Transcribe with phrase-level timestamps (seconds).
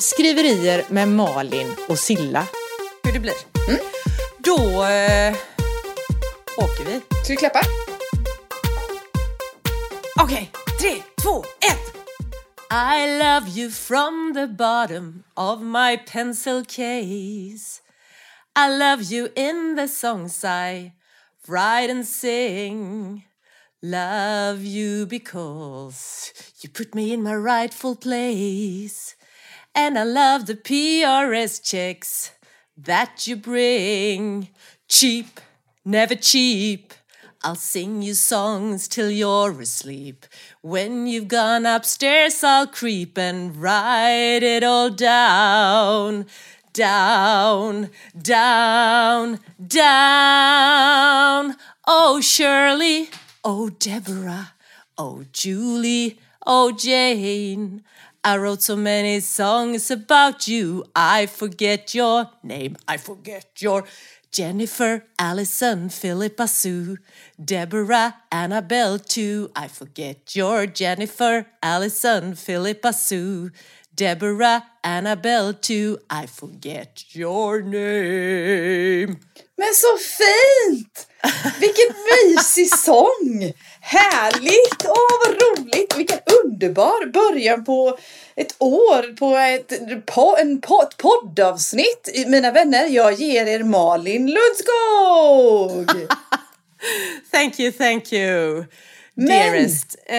[0.00, 2.46] Skriverier med Malin och Silla.
[3.04, 3.34] Hur det blir.
[3.68, 3.80] Mm.
[4.38, 5.34] Då eh,
[6.56, 7.00] åker vi.
[7.24, 7.60] Ska vi klappa?
[10.22, 10.50] Okej,
[10.80, 11.96] tre, två, ett!
[12.72, 17.82] I love you from the bottom of my pencil case
[18.56, 20.92] I love you in the songs I
[21.48, 23.24] write and sing
[23.82, 26.32] Love you because
[26.62, 29.16] you put me in my rightful place
[29.74, 32.32] And I love the PRS checks
[32.76, 34.48] that you bring
[34.88, 35.40] Cheap,
[35.84, 36.92] never cheap
[37.42, 40.26] I'll sing you songs till you're asleep.
[40.60, 46.26] When you've gone upstairs, I'll creep and write it all down.
[46.74, 47.88] Down,
[48.20, 51.56] down, down.
[51.86, 53.08] Oh, Shirley.
[53.42, 54.52] Oh, Deborah.
[54.98, 56.18] Oh, Julie.
[56.46, 57.82] Oh, Jane.
[58.22, 60.84] I wrote so many songs about you.
[60.94, 62.76] I forget your name.
[62.86, 63.84] I forget your
[64.30, 66.98] Jennifer, Allison, Philippa Sue,
[67.42, 69.50] Deborah, Annabelle too.
[69.56, 73.50] I forget your Jennifer, Allison, Philippa Sue,
[73.94, 75.98] Deborah, Annabelle too.
[76.10, 79.16] I forget your name.
[79.56, 81.06] Men så fint!
[81.60, 83.52] Vilken mysig sång!
[83.80, 84.84] Härligt!
[84.84, 85.98] Åh, vad roligt!
[85.98, 87.98] Vilken underbar början på
[88.36, 92.10] ett år på ett, på, en, på, ett poddavsnitt.
[92.26, 96.08] Mina vänner, jag ger er Malin Lundskog!
[97.30, 98.64] Thank you, thank you,
[99.14, 99.96] Men, dearest.
[100.06, 100.16] Eh,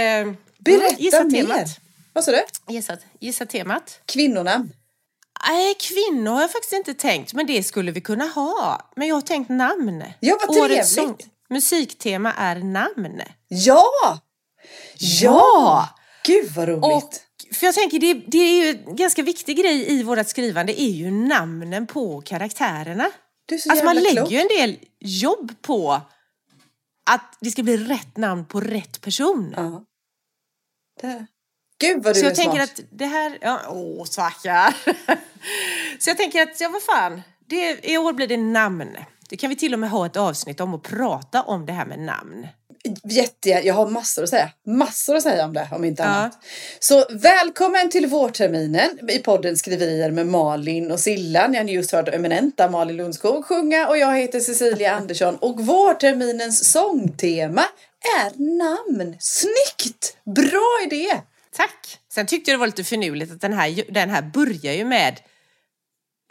[0.58, 1.42] Berätta gissa mer!
[1.42, 1.68] temat.
[2.14, 2.44] Vad sa du?
[2.68, 4.00] Gissa, gissa temat.
[4.06, 4.74] Kvinnornamn.
[5.48, 8.92] Nej, kvinnor har jag faktiskt inte tänkt, men det skulle vi kunna ha.
[8.96, 10.04] Men jag har tänkt namn.
[10.20, 11.28] Ja, vad Årets trevligt.
[11.52, 13.22] Musiktema är namn.
[13.48, 13.84] Ja!
[14.98, 15.90] Ja!
[16.26, 16.84] Gud vad roligt!
[16.84, 17.14] Och,
[17.56, 20.90] för jag tänker, det, det är ju en ganska viktig grej i vårt skrivande, är
[20.92, 23.12] ju namnen på karaktärerna.
[23.46, 24.32] du är så Alltså man jävla lägger klok.
[24.32, 26.02] ju en del jobb på
[27.10, 29.54] att det ska bli rätt namn på rätt person.
[29.58, 29.84] Ja.
[31.02, 31.26] Det.
[31.80, 32.70] Gud vad du Så är jag tänker smart.
[32.80, 34.76] att det här, ja, åh stackar.
[36.00, 38.98] Så jag tänker att, ja vad fan, det, i år blir det namn.
[39.32, 41.86] Det kan vi till och med ha ett avsnitt om och prata om det här
[41.86, 42.48] med namn.
[43.04, 44.50] Jätte, jag har massor att säga.
[44.68, 46.10] Massor att säga om det, om inte Ja.
[46.10, 46.38] annat.
[46.80, 51.54] Så välkommen till vårterminen i podden Skriverier med Malin och Sillan.
[51.54, 56.72] Jag har just hört eminenta Malin Lundskog sjunga och jag heter Cecilia Andersson och vårterminens
[56.72, 57.64] sångtema
[58.20, 59.16] är namn.
[59.20, 60.18] Snyggt!
[60.36, 61.22] Bra idé!
[61.56, 61.98] Tack!
[62.14, 65.20] Sen tyckte jag det var lite finurligt att den här, den här börjar ju med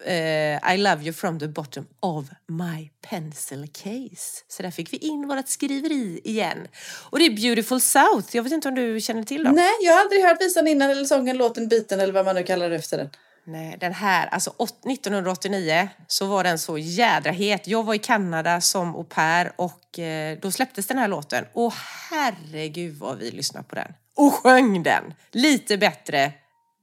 [0.07, 4.45] eh, I love you from the bottom of my pencil case.
[4.49, 6.69] Så där fick vi in vårt skriveri igen.
[7.11, 8.37] Och det är Beautiful South.
[8.37, 9.55] Jag vet inte om du känner till dem?
[9.55, 12.43] Nej, jag har aldrig hört visan innan eller sången, låten, biten eller vad man nu
[12.43, 13.11] kallar det efter den.
[13.45, 17.67] Nej, den här, alltså åt- 1989 så var den så jädra het.
[17.67, 21.45] Jag var i Kanada som au pair och eh, då släpptes den här låten.
[21.53, 21.73] Och
[22.11, 23.93] herregud vad vi lyssnade på den.
[24.17, 25.15] Och sjöng den.
[25.33, 26.33] Lite bättre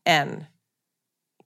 [0.05, 0.43] än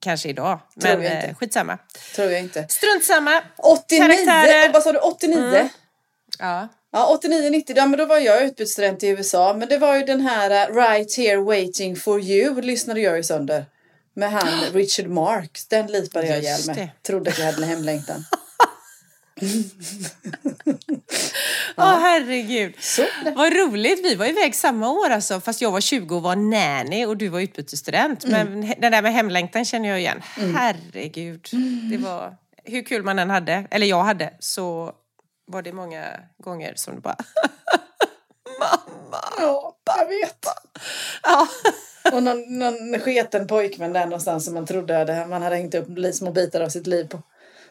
[0.02, 0.58] kanske idag.
[0.80, 1.26] Tror Men jag inte.
[1.26, 1.78] eh, skitsamma.
[2.14, 2.66] Tror jag inte.
[2.68, 3.42] Strunt samma.
[3.56, 4.72] 89, Karaktärer.
[4.72, 4.98] vad sa du?
[4.98, 5.38] 89?
[5.48, 5.68] Mm.
[6.38, 6.68] Ja.
[6.94, 9.54] Ja, 89-90, ja, men då var jag utbytesstudent i USA.
[9.54, 13.22] Men det var ju den här uh, Right Here Waiting For You lyssnade jag ju
[13.22, 13.64] sönder.
[14.14, 15.66] Med han Richard Marx.
[15.68, 16.88] Den lipade jag ihjäl med.
[17.06, 18.24] Trodde att jag hade en hemlängtan.
[21.76, 22.74] Åh herregud.
[22.78, 23.02] Så.
[23.34, 25.40] Vad roligt, vi var iväg samma år alltså.
[25.40, 28.24] Fast jag var 20 och var nanny och du var utbytesstudent.
[28.24, 28.60] Mm.
[28.60, 30.22] Men den där med hemlängtan känner jag igen.
[30.56, 31.48] Herregud.
[31.90, 34.92] Det var, hur kul man än hade, eller jag hade, så
[35.46, 36.04] var det många
[36.38, 37.16] gånger som det bara
[38.60, 39.24] Mamma!
[39.38, 40.46] Ja, jag vet.
[41.22, 41.48] Ja.
[42.12, 46.14] Och någon, någon sketen pojkvän där någonstans som man trodde hade, man hade hängt upp
[46.14, 47.22] små bitar av sitt liv på.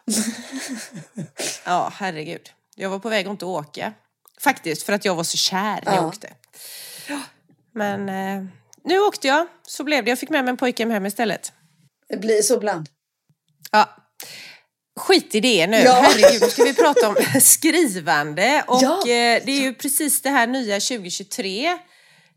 [1.66, 2.50] ja, herregud.
[2.76, 3.94] Jag var på väg att inte åka.
[4.40, 6.08] Faktiskt, för att jag var så kär när jag Ja.
[6.08, 6.34] åkte.
[7.74, 8.46] Men eh,
[8.84, 10.12] nu åkte jag, så blev det.
[10.12, 11.54] Jag fick med mig en pojke hem istället.
[12.10, 12.90] Det blir så ibland.
[13.72, 13.90] Ja.
[15.00, 15.78] Skit i det nu.
[15.78, 15.94] Ja.
[15.94, 18.64] Herregud, nu ska vi prata om skrivande.
[18.68, 19.00] Och Ja.
[19.00, 21.78] eh, det är ju precis det här nya 2023.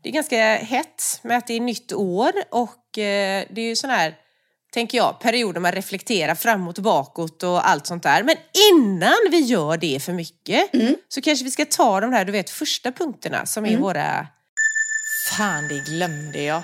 [0.01, 3.75] Det är ganska hett med att det är nytt år och eh, det är ju
[3.75, 4.15] sån här,
[4.75, 8.23] tänker jag, perioder man reflekterar framåt och bakåt och allt sånt där.
[8.23, 8.35] Men
[8.73, 10.95] innan vi gör det för mycket Mm.
[11.09, 14.27] så kanske vi ska ta de här, du vet, första punkterna som är våra...
[15.37, 16.61] Fan, det glömde jag.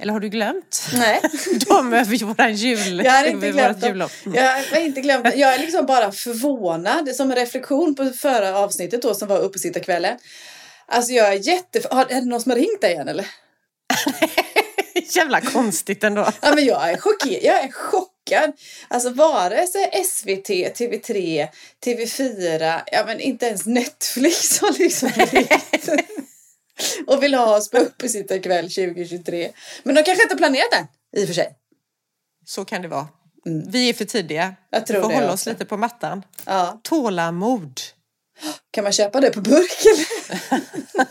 [0.00, 0.88] Eller har du glömt?
[0.94, 1.20] Nej.
[1.68, 3.02] De över våran jul.
[3.04, 4.08] Jag har inte glömt dem.
[4.24, 5.24] Jag har inte glömt.
[5.36, 7.08] Jag är liksom bara förvånad.
[7.16, 10.18] Som en reflektion på förra avsnittet då som var uppesittarkvällen.
[10.86, 11.80] Alltså jag är jätte...
[11.90, 13.26] Har, är det någon som har ringt dig igen eller?
[15.14, 16.32] Jävla konstigt ändå.
[16.40, 17.42] Ja, men jag är chockerad.
[17.42, 18.52] Jag är chockad.
[18.88, 20.48] Alltså vare sig SVT,
[20.78, 21.48] TV3,
[21.84, 25.10] TV4, ja men inte ens Netflix har liksom
[27.06, 29.50] och vill ha oss på uppesittarkväll 2023.
[29.82, 30.86] Men de kanske inte har planerat den
[31.16, 31.56] i och för sig.
[32.46, 33.08] Så kan det vara.
[33.66, 34.54] Vi är för tidiga.
[34.70, 35.34] Jag tror får det hålla också.
[35.34, 36.22] oss lite på mattan.
[36.44, 36.80] Ja.
[36.82, 37.80] Tålamod.
[38.70, 40.04] Kan man köpa det på burken?
[40.94, 41.06] Nej,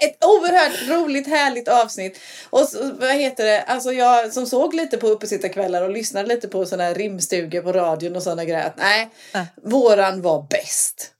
[0.00, 2.20] ett oerhört roligt, härligt avsnitt.
[2.50, 3.62] Och så, vad heter det?
[3.62, 7.72] Alltså jag som såg lite på uppesittarkvällar och lyssnade lite på sådana här rimstugor på
[7.72, 8.72] radion och sådana grejer.
[8.76, 9.42] Nej, Äh.
[9.62, 11.12] våran var bäst.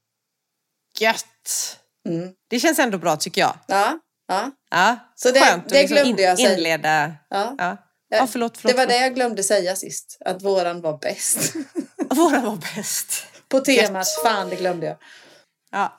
[1.01, 1.79] Gött!
[2.09, 2.33] Mm.
[2.51, 3.55] Det känns ändå bra tycker jag.
[3.67, 3.99] Ja,
[4.29, 6.53] ja, Ja, Så det- skönt att det liksom glömde jag säga.
[6.57, 7.13] inleda.
[7.31, 7.55] ja.
[7.59, 7.77] Ja.
[8.09, 8.77] Ja, förlåt, förlåt.
[8.77, 10.19] det var det jag glömde säga sist.
[10.25, 11.53] Att våran var bäst.
[12.11, 13.27] Våra var bäst.
[13.49, 14.97] på temat, fan det glömde jag.
[15.73, 15.93] Ja.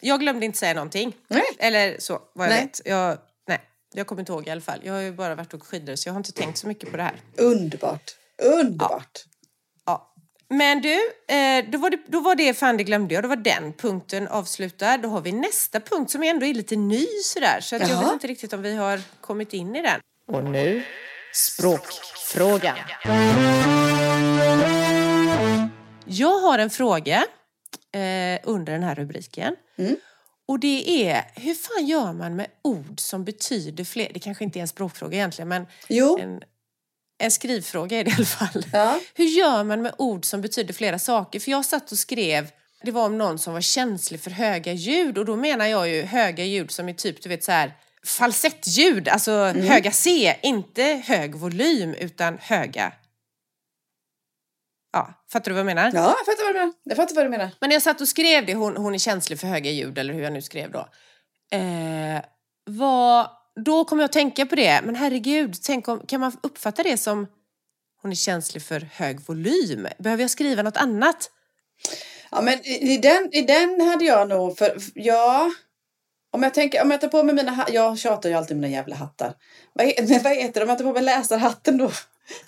[0.00, 1.16] Jag glömde inte säga någonting.
[1.28, 1.42] Nej.
[1.58, 2.64] Eller så, vad jag Nej.
[2.64, 2.80] vet.
[2.84, 3.18] Jag,
[3.48, 3.60] nej,
[3.94, 4.80] jag kommer inte ihåg i alla fall.
[4.82, 6.96] Jag har ju bara varit och skidor så jag har inte tänkt så mycket på
[6.96, 7.20] det här.
[7.36, 8.16] Underbart.
[8.42, 9.24] Underbart.
[9.86, 10.14] Ja.
[10.48, 10.94] Men du,
[11.28, 13.24] eh, då, var det, då var det fan det glömde jag.
[13.24, 14.98] Då var den punkten avslutad.
[14.98, 17.60] Då har vi nästa punkt som ändå är lite ny sådär.
[17.60, 20.00] Så att jag vet inte riktigt om vi har kommit in i den.
[20.26, 20.82] Och nu
[21.32, 22.76] språkfrågan.
[26.04, 27.24] Jag har en fråga
[27.92, 29.56] eh, under den här rubriken.
[29.78, 29.96] Mm.
[30.48, 34.10] Och det är, hur fan gör man med ord som betyder fler...
[34.14, 35.66] Det kanske inte är en språkfråga egentligen, men
[36.18, 36.40] en,
[37.18, 38.66] en skrivfråga är det i alla fall.
[38.72, 39.00] Ja.
[39.14, 41.40] Hur gör man med ord som betyder flera saker?
[41.40, 42.50] För jag satt och skrev,
[42.82, 46.02] det var om någon som var känslig för höga ljud och då menar jag ju
[46.02, 47.72] höga ljud som är typ, du vet så här
[48.06, 52.92] falsettljud, alltså höga C, inte hög volym utan höga.
[54.92, 55.90] Ja, fattar du vad jag menar?
[55.94, 56.74] Ja, jag fattar vad du menar.
[56.84, 57.50] Jag fattar vad du menar.
[57.60, 60.14] Men när jag satt och skrev det, hon, hon är känslig för höga ljud, eller
[60.14, 60.88] hur jag nu skrev då.
[61.56, 62.22] Eh,
[62.64, 63.30] vad,
[63.64, 66.96] då kom jag att tänka på det, men herregud, tänk om, kan man uppfatta det
[66.96, 67.26] som
[68.02, 69.86] hon är känslig för hög volym?
[69.98, 71.30] Behöver jag skriva något annat?
[72.30, 75.50] Ja, men i, i, den, i den hade jag nog, för ja.
[76.32, 78.96] Om jag, tänker, om jag tar på mig mina jag tjatar ju alltid mina jävla
[78.96, 79.34] hattar.
[79.72, 79.86] Vad,
[80.24, 81.90] vad heter det om jag tar på mig läsarhatten då?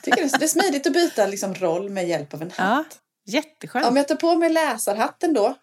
[0.03, 2.87] Tycker det, är- smidigt att byta liksom, roll med hjälp av en hatt.
[3.25, 3.87] Ja, jätteskönt.
[3.87, 5.55] Om jag tar på mig läsarhatten då,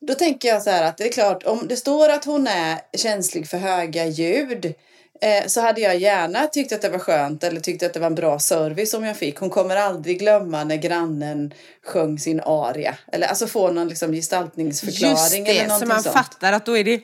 [0.00, 2.78] då tänker jag så här att det är klart, om det står att hon är
[2.96, 4.74] känslig för höga ljud
[5.20, 8.06] eh, så hade jag gärna tyckt att det var skönt eller tyckt att det var
[8.06, 9.38] en bra service som jag fick.
[9.38, 11.54] Hon kommer aldrig glömma när grannen
[11.86, 12.94] sjöng sin aria.
[13.12, 16.16] Eller alltså få någon liksom gestaltningsförklaring Just eller det, så någonting man sånt.
[16.16, 17.02] fattar att då är det och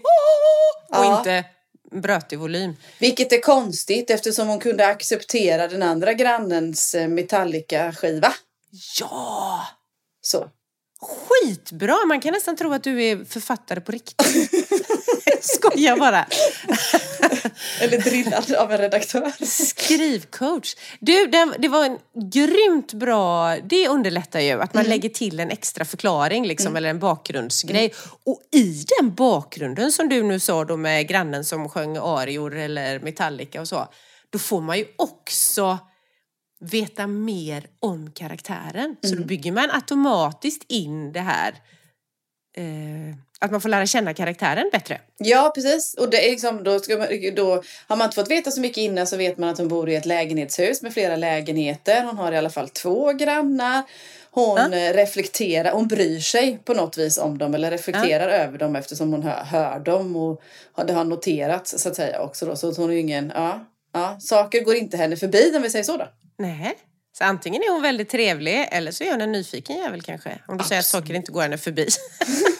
[0.91, 1.19] Ja.
[1.19, 1.45] inte
[2.01, 2.77] brötig volym.
[2.99, 8.33] Vilket är konstigt eftersom hon kunde acceptera den andra grannens eh, Metallica-skiva.
[9.01, 9.67] Ja!
[10.21, 10.51] Så.
[11.01, 11.97] Skitbra!
[12.09, 14.51] Man kan nästan tro att du är författare på riktigt.
[15.45, 16.27] Skojar bara.
[17.81, 19.33] Eller drillad av en redaktör.
[19.45, 20.75] Skrivcoach.
[21.01, 21.99] Du, den, det var en
[22.31, 23.57] grymt bra...
[23.57, 27.95] Det underlättar ju att man lägger till en extra förklaring liksom, eller en bakgrundsgrej.
[28.25, 33.01] Och i den bakgrunden som du nu sa då med grannen som sjöng arior eller
[33.01, 33.89] Metallica och så.
[34.31, 35.79] Då får man ju också
[36.61, 38.97] veta mer om karaktären.
[39.03, 41.55] Så då bygger man automatiskt in det här
[42.57, 45.01] eh, att man får lära känna karaktären bättre.
[45.19, 45.95] Ja, precis.
[45.95, 48.79] Och det är liksom, då, ska man, då har man inte fått veta så mycket
[48.79, 52.05] innan så vet man att hon bor i ett lägenhetshus med flera lägenheter.
[52.05, 53.83] Hon har i alla fall två grannar.
[54.31, 58.77] Hon eh, reflekterar, hon bryr sig på något vis om dem eller reflekterar över dem
[58.77, 62.57] eftersom hon hör, hör dem och har, det har noterats så att säga också då.
[62.57, 65.97] Så hon är ingen, ja, ja, saker går inte henne förbi om vi säger så
[65.97, 66.09] då.
[66.39, 66.79] Nej.
[67.19, 70.39] Så antingen är hon väldigt trevlig eller så är hon en nyfiken jävel kanske.
[70.49, 71.89] Om du säger att saker inte går henne förbi.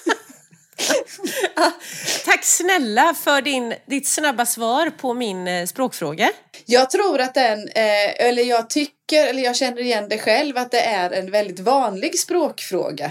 [2.25, 6.31] Tack snälla för din, ditt snabba svar på min eh, språkfråga.
[6.67, 10.71] Jag tror att den, eh, eller jag tycker, eller jag känner igen det själv, att
[10.71, 13.11] det är en väldigt vanlig språkfråga.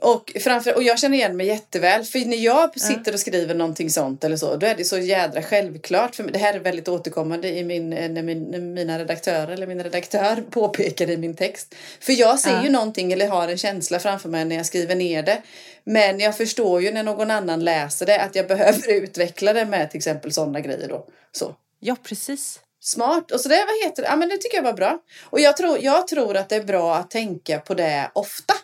[0.00, 3.90] Och, framför, och jag känner igen mig jätteväl, för när jag sitter och skriver någonting
[3.90, 6.14] sånt eller så, då är det så jädra självklart.
[6.14, 6.22] För.
[6.22, 9.82] Det här är väldigt återkommande i min, eh, när, min, när mina redaktörer eller min
[9.82, 11.74] redaktör påpekar i min text.
[12.00, 12.64] För jag ser Ja.
[12.64, 15.42] ju någonting eller har en känsla framför mig när jag skriver ner det.
[15.84, 19.90] Men jag förstår ju när någon annan läser det att jag behöver utveckla det med
[19.90, 21.06] till exempel sådana grejer då.
[21.32, 21.54] Så.
[21.80, 22.60] Ja, precis.
[22.80, 23.30] Smart.
[23.30, 24.08] Och så det, vad heter det?
[24.08, 24.98] Ja, men det tycker jag var bra.
[25.24, 28.54] Och jag tror, jag tror att det är bra att tänka på det ofta.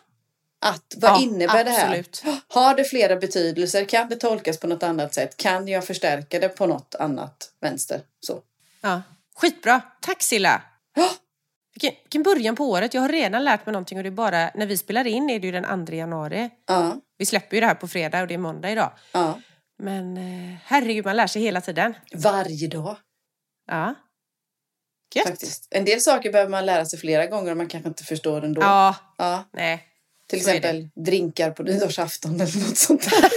[0.64, 1.86] Att vad Ja, innebär det här?
[1.88, 2.24] absolut.
[2.48, 3.84] Har det flera betydelser?
[3.84, 5.36] Kan det tolkas på något annat sätt?
[5.36, 8.00] Kan jag förstärka det på något annat vänster?
[8.20, 8.42] Så.
[8.80, 9.02] Ja.
[9.36, 9.80] Skitbra.
[10.00, 10.62] Tack Silla.
[10.94, 11.10] Ja.
[11.74, 12.94] Vilken, vilken början på året.
[12.94, 15.38] Jag har redan lärt mig någonting och det är bara när vi spelar in är
[15.40, 16.50] det ju den 2 januari.
[16.66, 16.96] Ja.
[17.18, 18.92] Vi släpper ju det här på fredag och det är måndag idag.
[19.12, 19.40] ja.
[19.78, 21.94] Men eh, herregud, man lär sig hela tiden.
[22.14, 22.96] Varje dag.
[23.66, 23.94] Ja.
[25.14, 25.26] Gött.
[25.28, 25.68] Faktiskt.
[25.70, 28.60] En del saker behöver man lära sig flera gånger och man kanske inte förstår ändå.
[28.62, 29.88] Ja, Ja, nej.
[30.32, 33.30] Till så exempel drinkar på nyårsafton eller något sånt där.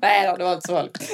[0.00, 0.98] Nej då, det var inte så farligt.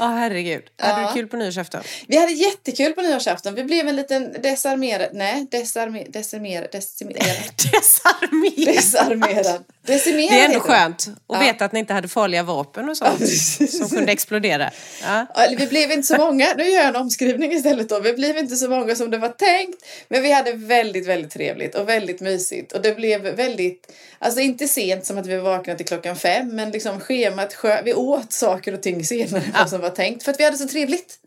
[0.00, 0.62] Ja, herregud.
[0.78, 1.08] Hade Ja.
[1.08, 1.80] du kul på nyårsafton?
[2.06, 3.54] Vi hade jättekul på nyårsafton.
[3.54, 5.08] Vi blev en liten desarmerad...
[5.12, 6.12] Nej, desarmerad...
[6.12, 6.68] Desarmerad...
[6.72, 7.26] Decimerad.
[7.72, 8.74] Desarmerad.
[8.76, 9.64] Desarmerad.
[9.86, 11.38] Decimerad Det är ändå skönt att Ja.
[11.40, 13.28] veta att ni inte hade farliga vapen och sånt
[13.70, 14.70] som kunde explodera.
[15.02, 15.26] Ja.
[15.58, 16.46] Vi blev inte så många.
[16.56, 18.00] Nu gör jag en omskrivning istället då.
[18.00, 19.84] Vi blev inte så många som det var tänkt.
[20.08, 22.72] Men vi hade väldigt, väldigt trevligt och väldigt mysigt.
[22.72, 26.48] Och det blev väldigt, alltså inte sent som att vi vaknade till klockan fem.
[26.56, 29.66] Men liksom schemat, skö- vi åt saker och ting senare Ja.
[29.66, 30.22] som var tänkt.
[30.22, 31.18] För att vi hade så trevligt.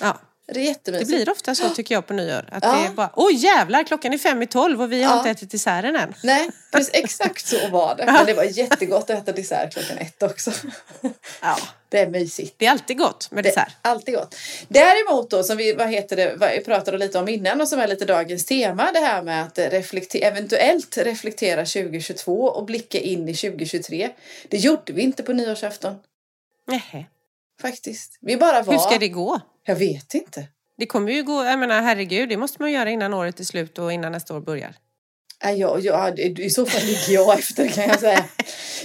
[0.00, 0.20] ja.
[0.46, 1.10] Det är jättemysigt.
[1.10, 2.48] Det blir ofta så tycker jag på nyår.
[2.52, 2.72] Att Ja.
[2.72, 5.18] det är bara, oj jävlar klockan är fem i tolv och vi har Ja.
[5.18, 6.14] inte ätit desserten än.
[6.22, 8.04] Nej, precis, exakt så var det.
[8.06, 10.52] Men det var jättegott att äta dessert klockan ett också.
[11.42, 11.56] Ja.
[11.88, 12.54] Det är mysigt.
[12.58, 13.72] Det är alltid gott med Det är dessert.
[13.82, 14.34] alltid gott.
[14.68, 18.04] Däremot då, som vi vad heter det, pratade lite om innan och som är lite
[18.04, 24.10] dagens tema, det här med att reflekte- eventuellt reflektera 2022 och blicka in i 2023.
[24.48, 25.94] Det gjorde vi inte på nyårsafton,
[26.66, 27.04] Nähä.
[27.62, 28.18] Faktiskt.
[28.20, 28.72] Vi bara var...
[28.74, 29.40] Hur ska det gå?
[29.64, 30.44] Jag vet inte.
[30.78, 33.78] Det kommer ju gå, jag menar herregud, det måste man göra innan året är slut
[33.78, 34.74] och innan nästa år börjar.
[35.56, 38.24] Jag, jag, I så fall ligger jag efter kan jag säga.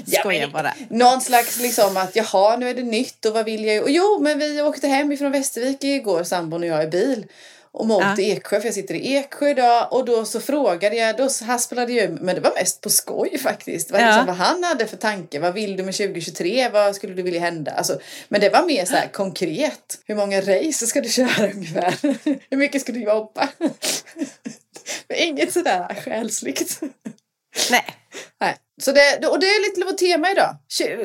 [0.06, 0.74] Skojar men- bara.
[0.90, 3.84] Någon slags liksom att jaha nu är det nytt och vad vill jag?
[3.84, 7.26] Och jo men vi åkte hem ifrån Västervik igår sambon och jag i bil.
[7.72, 8.16] Och mot Ja.
[8.24, 12.22] Eksjö för jag sitter i Eksjö idag och då så frågade jag, då hasplade jag
[12.22, 13.92] men det var mest på skoj faktiskt.
[13.92, 14.06] Vad, Ja.
[14.06, 17.40] liksom, vad han hade för tanke, vad vill du med 2023, vad skulle du vilja
[17.40, 17.72] hända?
[17.72, 20.00] Alltså, men det var mer så här konkret.
[20.06, 21.96] Hur många race ska du köra ungefär?
[22.50, 23.50] Hur mycket ska du jobba?
[25.08, 26.80] men inget sådär själsligt.
[27.72, 27.86] Nej,
[28.40, 28.56] Nej.
[28.82, 30.56] Så det, och det är lite vårt tema idag.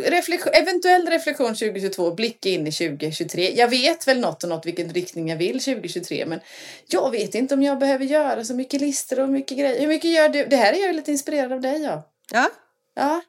[0.04, 3.52] Reflektion, eventuell reflektion 2022, blicka in i 2023.
[3.56, 6.40] Jag vet väl något och något vilken riktning jag vill 2023 men
[6.88, 9.80] jag vet inte om jag behöver göra så mycket listor och mycket grejer.
[9.80, 10.46] Hur mycket gör du?
[10.46, 12.08] Det här är jag lite inspirerad av dig ja.
[12.32, 12.50] ja.
[12.94, 13.22] Ja.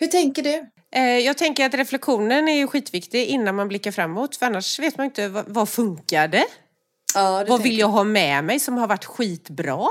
[0.00, 0.66] Hur tänker du?
[0.94, 4.96] Eh, Jag tänker att reflektionen är ju skitviktig innan man blickar framåt för annars vet
[4.96, 6.44] man inte vad, vad funkade?
[7.14, 9.86] Ja, Vad vill jag ha med mig som har varit skitbra?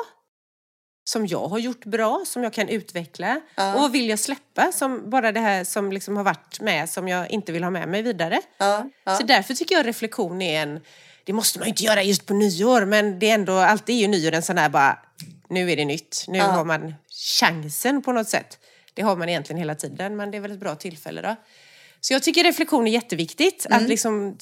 [1.03, 3.41] Som jag har gjort bra, som jag kan utveckla.
[3.55, 3.73] Ja.
[3.73, 4.71] Och vad vill jag släppa?
[4.71, 7.87] Som bara det här som liksom har varit med som jag inte vill ha med
[7.87, 8.41] mig vidare.
[8.57, 9.17] Ja, ja.
[9.17, 10.79] Så därför tycker jag reflektion är en...
[11.23, 13.99] Det måste man ju inte göra just på nyår men det är ändå, alltid är
[13.99, 14.99] ju nyår en sån där bara,
[15.49, 16.25] nu är det nytt.
[16.27, 16.93] Nu har man
[17.39, 18.59] chansen på något sätt.
[18.93, 21.35] Det har man egentligen hela tiden men det är väl ett bra tillfälle då.
[22.01, 23.65] Så jag tycker reflektion är jätteviktigt.
[23.65, 23.77] Mm.
[23.77, 24.37] Att liksom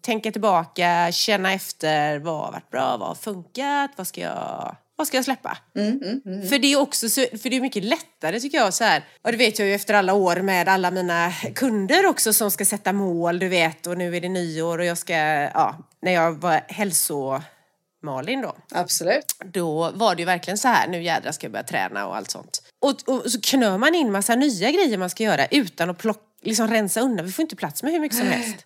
[0.00, 5.06] tänka tillbaka, känna efter, vad har varit bra, vad har funkat, vad ska jag, vad
[5.06, 5.58] ska jag släppa?
[5.76, 9.04] Mm, För det är också så, för det är mycket lättare tycker jag så här.
[9.22, 12.64] Och det vet jag ju efter alla år med alla mina kunder också som ska
[12.64, 13.86] sätta mål, du vet.
[13.86, 18.56] Och nu är det nyår och jag ska, ja, när jag var hälso-Malin då.
[18.70, 19.34] Absolut.
[19.44, 22.30] Då var det ju verkligen så här, nu jädrar ska jag börja träna och allt
[22.30, 22.62] sånt.
[22.80, 26.20] Och, och så knör man in massa nya grejer man ska göra utan att plocka,
[26.42, 27.26] liksom rensa undan.
[27.26, 28.56] Vi får inte plats med hur mycket som helst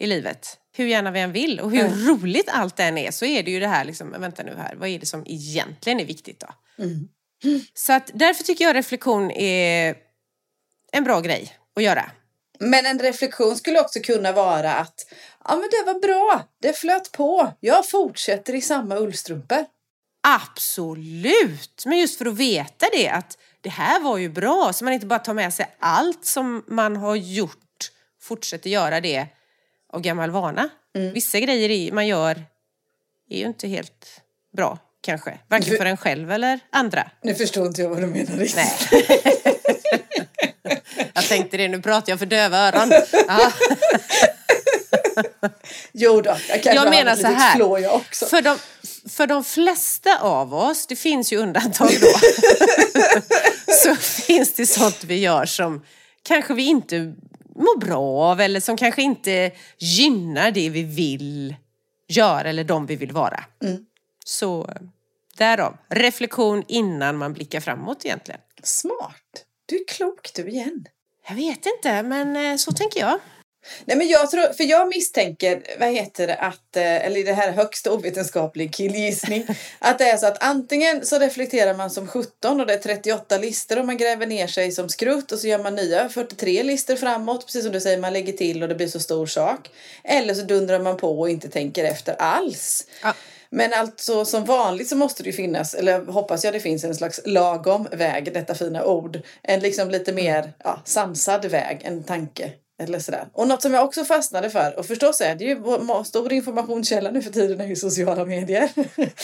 [0.00, 0.58] i livet.
[0.76, 1.60] Hur gärna vi än vill.
[1.60, 4.54] Och hur roligt allt än är så är det ju det här liksom, vänta nu
[4.56, 6.48] här, vad är det som egentligen är viktigt då?
[7.74, 9.94] Så att därför tycker jag reflektion är
[10.92, 12.10] en bra grej att göra.
[12.58, 15.06] Men en reflektion skulle också kunna vara att
[15.44, 19.64] ja men det var bra, det flöt på, jag fortsätter i samma ullstrumpor.
[20.28, 21.82] Absolut!
[21.86, 25.06] Men just för att veta det att det här var ju bra så man inte
[25.06, 27.90] bara tar med sig allt som man har gjort,
[28.20, 29.26] fortsätter göra det
[29.96, 30.68] av gammal vana.
[31.14, 32.44] Vissa grejer man gör
[33.30, 34.20] är ju inte helt
[34.56, 35.38] bra kanske.
[35.48, 37.10] Varken Du- för en själv eller andra.
[37.22, 38.56] Nu förstår inte jag vad du menar riktigt.
[38.92, 39.22] Nej.
[41.14, 42.92] jag tänkte det, nu pratar jag för döva öron.
[43.28, 43.52] Ja.
[45.92, 47.54] Jo då, jag kan Jag menar så här.
[47.56, 48.26] flå jag också.
[48.26, 48.58] För de,
[49.08, 52.06] för de flesta av oss, det finns ju undantag då,
[53.82, 55.84] så finns det sånt vi gör som
[56.22, 57.14] kanske vi inte
[57.56, 61.56] mår bra av eller som kanske inte gynnar det vi vill
[62.08, 63.44] göra eller de vi vill vara.
[64.24, 64.70] Så
[65.36, 68.40] därav, reflektion innan man blickar framåt egentligen.
[68.62, 69.44] Smart.
[69.66, 70.86] Du är klok du igen.
[71.28, 73.18] Jag vet inte, men eh, så tänker jag.
[73.84, 77.48] Nej men jag tror, för jag misstänker, vad heter det, att, eh, eller det här
[77.48, 79.46] är högst ovetenskaplig killgissning,
[79.78, 83.38] att det är så att antingen så reflekterar man som 17 och det är 38
[83.38, 86.96] listor och man gräver ner sig som skrutt och så gör man nya 43 listor
[86.96, 89.70] framåt, precis som du säger, man lägger till och det blir så stor sak.
[90.04, 92.86] Eller så dundrar man på och inte tänker efter alls.
[93.02, 93.14] Ja.
[93.50, 96.94] Men alltså som vanligt så måste det ju finnas, eller hoppas jag det finns en
[96.94, 99.20] slags lagom väg, detta fina ord.
[99.42, 102.52] En liksom lite mer ja, sansad väg, en tanke.
[102.78, 103.28] Eller sådär.
[103.32, 105.56] Och något som jag också fastnade för, och förstås är det ju
[106.04, 108.70] stor informationskälla nu för tiden är ju sociala medier.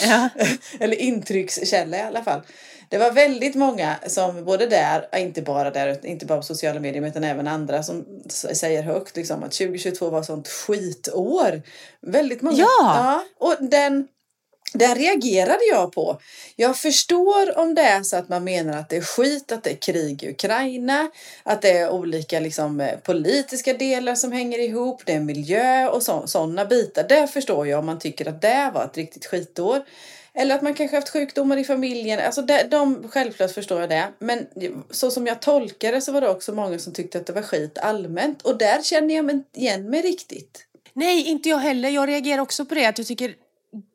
[0.02, 0.28] Ja.
[0.80, 2.40] Eller intryckskälla i alla fall.
[2.88, 7.06] Det var väldigt många som både där, inte bara där, inte bara på sociala medier
[7.06, 11.62] utan även andra som säger högt liksom, att 2022 var sånt skitår.
[12.00, 12.58] Väldigt många.
[12.58, 12.68] Ja.
[12.80, 14.08] ja och den,
[14.74, 16.20] den reagerade jag på.
[16.56, 19.70] Jag förstår om det är så att man menar att det är skit, att det
[19.70, 21.10] är krig i Ukraina,
[21.42, 26.02] att det är olika liksom, eh, politiska delar som hänger ihop, det är miljö och
[26.02, 27.08] sådana bitar.
[27.08, 29.82] Det förstår jag om man tycker att det var ett riktigt skitår.
[30.34, 32.20] Eller att man kanske haft sjukdomar i familjen.
[32.20, 34.08] Alltså de, de, självklart förstår jag det.
[34.18, 34.46] Men
[34.90, 37.42] så som jag tolkar det så var det också många som tyckte att det var
[37.42, 38.42] skit allmänt.
[38.42, 40.66] Och där känner jag mig igen mig riktigt.
[40.92, 41.88] Nej, inte jag heller.
[41.88, 42.86] Jag reagerar också på det.
[42.86, 43.34] Att jag tycker,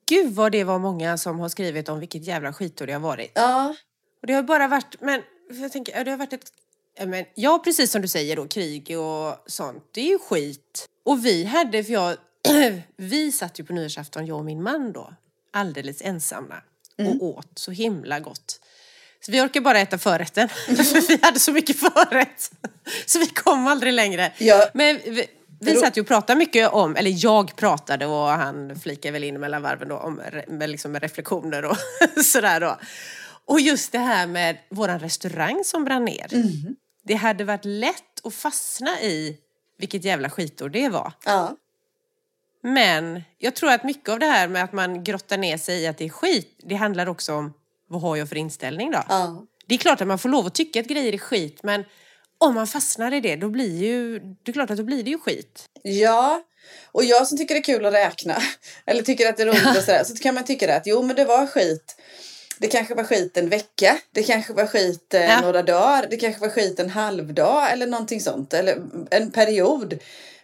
[0.05, 3.31] gud vad det var många som har skrivit om vilket jävla skitår det har varit.
[3.35, 3.75] Ja,
[4.21, 6.51] Och det har bara varit, men jag tänker, det har varit ett,
[7.05, 10.85] men, ja precis som du säger då, krig och sånt, det är ju skit.
[11.05, 12.17] Och vi hade, för jag,
[12.97, 15.13] vi satt ju på nyårsafton, jag och min man då,
[15.53, 16.55] alldeles ensamma
[16.97, 18.59] och åt så himla gott.
[19.25, 22.51] Så vi orkade bara äta förrätten, för vi hade så mycket förrätt.
[23.05, 24.33] Så vi kom aldrig längre.
[24.37, 24.69] Ja.
[24.73, 25.27] Men vi,
[25.59, 29.39] vi satt ju och pratade mycket om, eller jag pratade och han flikade väl in
[29.39, 31.77] mellan varven då, om med, liksom med reflektioner och
[32.23, 32.77] sådär då.
[33.45, 36.27] Och just det här med våran restaurang som brann ner.
[37.03, 39.37] Det hade varit lätt att fastna i
[39.77, 41.13] vilket jävla skitår det var.
[41.25, 41.55] ja,
[42.63, 45.87] Men jag tror att mycket av det här med att man grottar ner sig i
[45.87, 47.53] att det är skit, det handlar också om
[47.89, 49.03] vad har jag för inställning då?
[49.09, 49.45] ja.
[49.69, 51.83] Det är klart att man får lov att tycka att grejer är skit, men
[52.37, 55.09] om man fastnar i det, då blir ju, det är klart att då blir det
[55.11, 55.65] ju skit.
[55.83, 56.41] Ja,
[56.91, 58.37] och jag som tycker det är kul att räkna,
[58.85, 61.15] eller tycker att det är roligt och sådär, så kan man tycka att jo men
[61.15, 61.95] det var skit.
[62.59, 65.41] Det kanske var skit en vecka, det kanske var skit eh, Ja.
[65.41, 68.77] några dagar, det kanske var skit en halvdag eller någonting sånt, eller
[69.11, 69.99] en period.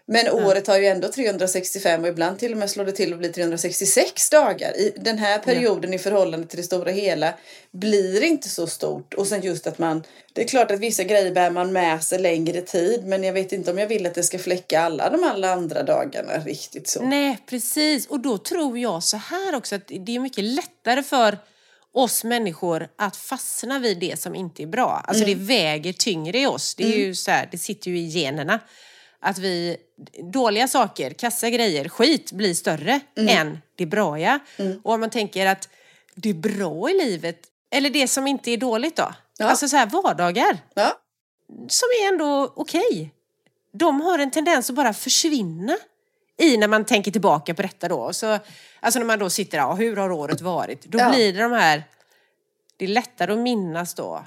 [0.06, 3.20] Men året har ju ändå 365 och ibland till och med slår det till och
[3.20, 4.78] blir 366 dagar.
[4.78, 7.34] I den här perioden i förhållande till det stora hela
[7.72, 9.14] blir inte så stort.
[9.14, 12.20] Och sen just att man, det är klart att vissa grejer bär man med sig
[12.20, 15.24] längre tid men jag vet inte om jag vill att det ska fläcka alla de
[15.24, 17.04] alla andra dagarna riktigt så.
[17.04, 18.08] Nej, precis.
[18.08, 21.38] Och då tror jag så här också att det är mycket lättare för
[21.94, 25.04] oss människor att fastna vid det som inte är bra.
[25.08, 26.76] Alltså det väger tyngre i oss.
[26.76, 28.60] Det är ju så här, det sitter ju i generna.
[29.26, 29.78] Att vi,
[30.34, 34.40] dåliga saker, kassa grejer, skit blir större än det braiga.
[34.84, 35.70] Och om man tänker att
[36.16, 37.40] det bra i livet,
[37.72, 39.14] eller det som inte är dåligt då.
[39.38, 39.46] Ja.
[39.46, 40.98] Alltså så här vardagar Ja,
[41.68, 43.14] som är ändå okej.
[43.74, 45.78] De har en tendens att bara försvinna
[46.38, 48.14] i när man tänker tillbaka på detta då.
[48.14, 48.40] Så,
[48.80, 50.86] alltså när man då sitter där, hur har året varit?
[50.86, 51.10] Då Ja.
[51.10, 51.84] blir det de här,
[52.78, 54.26] det är lättare att minnas då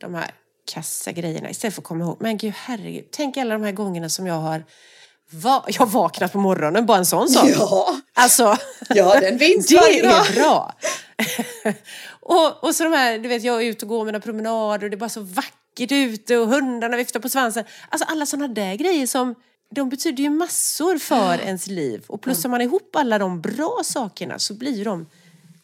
[0.00, 0.30] de här
[0.66, 4.08] kassa grejerna istället för att komma ihåg, men gud herregud, tänk alla de här gångerna
[4.08, 4.64] som jag har
[5.30, 7.48] va- jag vaknat på morgonen, bara en sån sak.
[7.48, 8.56] ja, Alltså,
[8.88, 10.26] ja den vinst det varje dag.
[10.30, 10.74] är bra.
[12.20, 14.90] och, och så de här, du vet jag är ute och går mina promenader och
[14.90, 17.64] det är bara så vackert ute och hundarna viftar på svansen.
[17.88, 19.34] Alltså alla sådana där grejer som,
[19.70, 22.04] de betyder ju massor för ens liv.
[22.06, 25.06] Och plussar man ihop alla de bra sakerna så blir de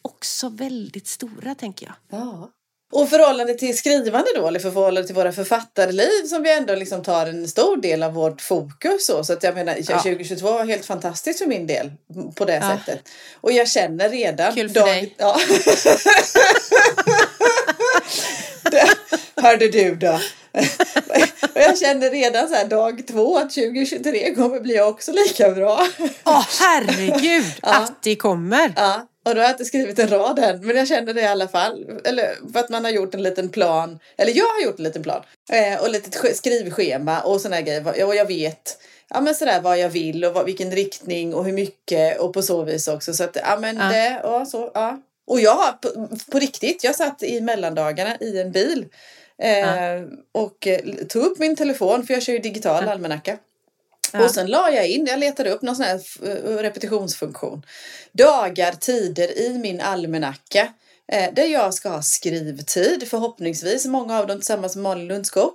[0.03, 2.21] också väldigt stora tänker jag.
[2.21, 2.51] Ja.
[2.93, 7.27] Och förhållande till skrivande då, eller förhållande till våra författarliv som vi ändå liksom tar
[7.27, 9.07] en stor del av vårt fokus.
[9.07, 10.03] Så, så att jag menar, Ja.
[10.03, 11.91] 2022 var helt fantastiskt för min del
[12.35, 12.79] på det Ja.
[12.79, 13.09] sättet.
[13.41, 14.55] Och jag känner redan...
[14.55, 15.15] Kul för dig.
[15.19, 15.41] Ja.
[18.71, 18.97] Det-
[19.43, 20.21] Hörde du då?
[21.55, 25.87] Och jag känner redan så här dag två att 2023 kommer bli också lika bra.
[26.25, 28.73] Åh herregud att det kommer!
[28.77, 31.27] Ja, och då har jag inte skrivit en rad än, men jag känner det i
[31.27, 32.01] alla fall.
[32.05, 35.03] Eller för att man har gjort en liten plan, eller jag har gjort en liten
[35.03, 35.23] plan.
[35.53, 38.07] Eh, och lite sk- skrivschema och sådana grejer.
[38.07, 38.79] Och jag vet
[39.11, 42.43] ja, men sådär, vad jag vill och vad, vilken riktning och hur mycket och på
[42.43, 43.15] så vis också.
[43.15, 43.85] Så att, ja men Ja.
[43.89, 45.03] det, ja så, ja.
[45.27, 48.87] Och jag har på, på riktigt, jag satt i mellandagarna i en bil.
[49.43, 53.39] Eh, Och eh, tog upp min telefon, för jag kör ju digital almanacka.
[54.13, 54.25] Ja.
[54.25, 57.63] Och sen la jag in, jag letade upp någon sån här eh, repetitionsfunktion.
[58.13, 60.69] Dagar, tider i min almanacka.
[61.13, 63.87] Eh, där jag ska ha skrivtid, förhoppningsvis.
[63.87, 65.53] Många av dem tillsammans med Malin Lundskog.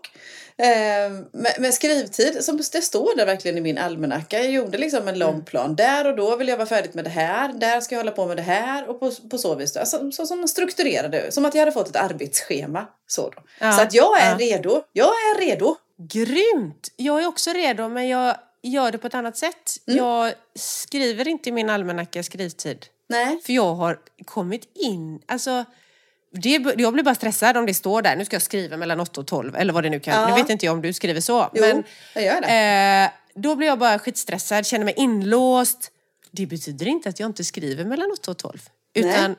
[0.59, 4.39] Eh, med, med skrivtid, som det står där verkligen i min almanacka.
[4.39, 5.75] Jag gjorde liksom en lång plan.
[5.75, 7.53] Där och då vill jag vara färdigt med det här.
[7.53, 8.89] Där ska jag hålla på med det här.
[8.89, 9.77] Och på, på så vis.
[9.77, 11.31] Alltså, så som strukturerade.
[11.31, 12.87] Som att jag hade fått ett arbetsschema.
[13.07, 13.33] Så.
[13.59, 14.37] Ja, så att jag är ja.
[14.37, 14.81] redo.
[14.93, 15.75] Jag är redo.
[15.99, 16.87] Grymt!
[16.95, 19.77] Jag är också redo men jag gör det på ett annat sätt.
[19.85, 22.85] Jag skriver inte i min almanacka skrivtid.
[23.09, 23.39] Nej.
[23.45, 25.65] För jag har kommit in, alltså
[26.31, 29.21] det, jag blir bara stressad om det står där, nu ska jag skriva mellan 8
[29.21, 30.21] och 12 eller vad det nu kan.
[30.21, 30.27] Ja.
[30.27, 31.49] Nu vet inte jag om du skriver så.
[31.53, 31.83] Jo, men,
[32.15, 32.47] jag gör det.
[32.47, 35.91] Eh, då blir jag bara skitstressad, känner mig inlåst.
[36.31, 38.69] Det betyder inte att jag inte skriver mellan 8 och 12.
[38.93, 39.35] Utan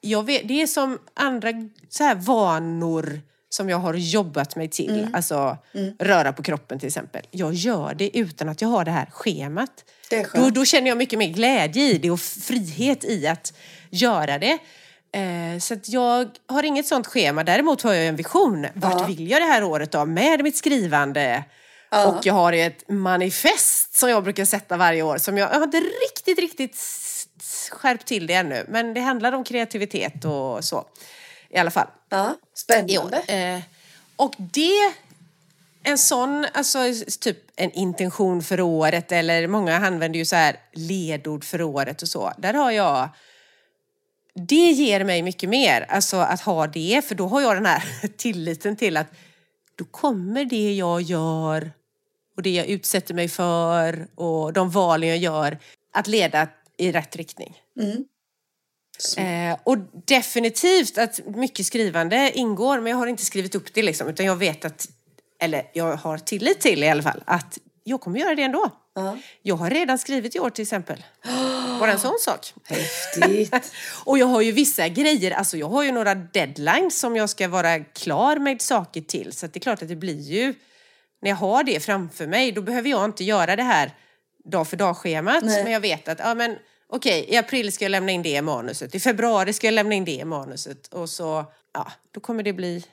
[0.00, 1.52] jag vet, det är som andra
[1.88, 4.98] så här vanor som jag har jobbat mig till.
[5.00, 5.14] Mm.
[5.14, 5.56] Alltså
[5.98, 7.22] röra på kroppen till exempel.
[7.30, 9.84] Jag gör det utan att jag har det här schemat.
[10.10, 10.28] Det.
[10.34, 13.52] Då, då känner jag mycket mer glädje i det och frihet i att
[13.90, 14.58] göra det.
[15.12, 17.44] Eh, så jag har inget sånt schema.
[17.44, 18.66] Däremot har jag en vision.
[18.74, 19.06] Vart Ja.
[19.06, 21.44] vill jag det här året då med mitt skrivande?
[21.90, 22.06] Ja.
[22.06, 25.18] Och jag har ett manifest som jag brukar sätta varje år.
[25.18, 26.76] Som jag, jag har inte riktigt, riktigt
[27.70, 28.64] skärpt till det ännu.
[28.68, 30.84] Men det handlar om kreativitet och så.
[31.50, 31.86] I alla fall.
[32.08, 33.18] Ja, spännande.
[33.18, 33.60] Eh,
[34.16, 34.94] och det,
[35.82, 36.78] en sån, alltså
[37.20, 42.08] typ en intention för året eller många använder ju så här ledord för året och
[42.08, 42.32] så.
[42.38, 43.08] Där har jag,
[44.34, 48.08] det ger mig mycket mer, alltså att ha det, för då har jag den här
[48.16, 49.06] tilliten till att
[49.74, 51.72] då kommer det jag gör
[52.36, 55.58] och det jag utsätter mig för och de valen jag gör
[55.92, 57.56] att leda i rätt riktning.
[59.16, 64.08] Eh, och definitivt att mycket skrivande ingår, men jag har inte skrivit upp det liksom,
[64.08, 64.88] utan jag vet att,
[65.40, 68.70] eller jag har tillit till i alla fall, att jag kommer göra det ändå.
[68.94, 69.16] Ja.
[69.42, 71.04] Jag har redan skrivit i år till exempel.
[71.80, 72.54] Bara en sån sak.
[72.64, 73.72] Häftigt.
[74.04, 77.48] Och jag har ju vissa grejer, alltså jag har ju några deadlines som jag ska
[77.48, 79.32] vara klar med saker till.
[79.32, 80.54] Så det är klart att det blir ju,
[81.22, 83.94] när jag har det framför mig, då behöver jag inte göra det här
[84.44, 85.44] dag för dag-schemat.
[85.44, 86.56] Men jag vet att, ja men
[86.92, 90.04] okej, i april ska jag lämna in det manuset, i februari ska jag lämna in
[90.04, 90.86] det manuset.
[90.86, 92.84] Och så, ja, då kommer det bli,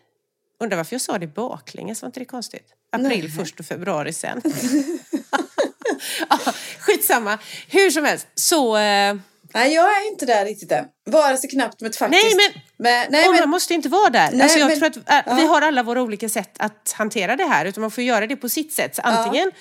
[0.60, 2.68] undrar varför jag sa det baklänges, var inte det konstigt?
[2.92, 3.32] April Nej.
[3.32, 4.42] först och februari sen.
[6.30, 6.40] ja,
[6.80, 7.38] skitsamma,
[7.70, 8.78] hur som helst, så...
[8.78, 9.16] Eh,
[9.54, 10.86] Nej, jag är inte där riktigt än.
[11.06, 12.24] Vare sig knappt med faktiskt.
[12.24, 14.30] Nej, men- men, nej, men man måste inte vara där.
[14.32, 15.36] Nej, alltså jag men- tror att äh, ja.
[15.36, 17.66] vi har alla våra olika sätt att hantera det här.
[17.66, 18.96] Utan man får göra det på sitt sätt.
[18.96, 19.52] Så antingen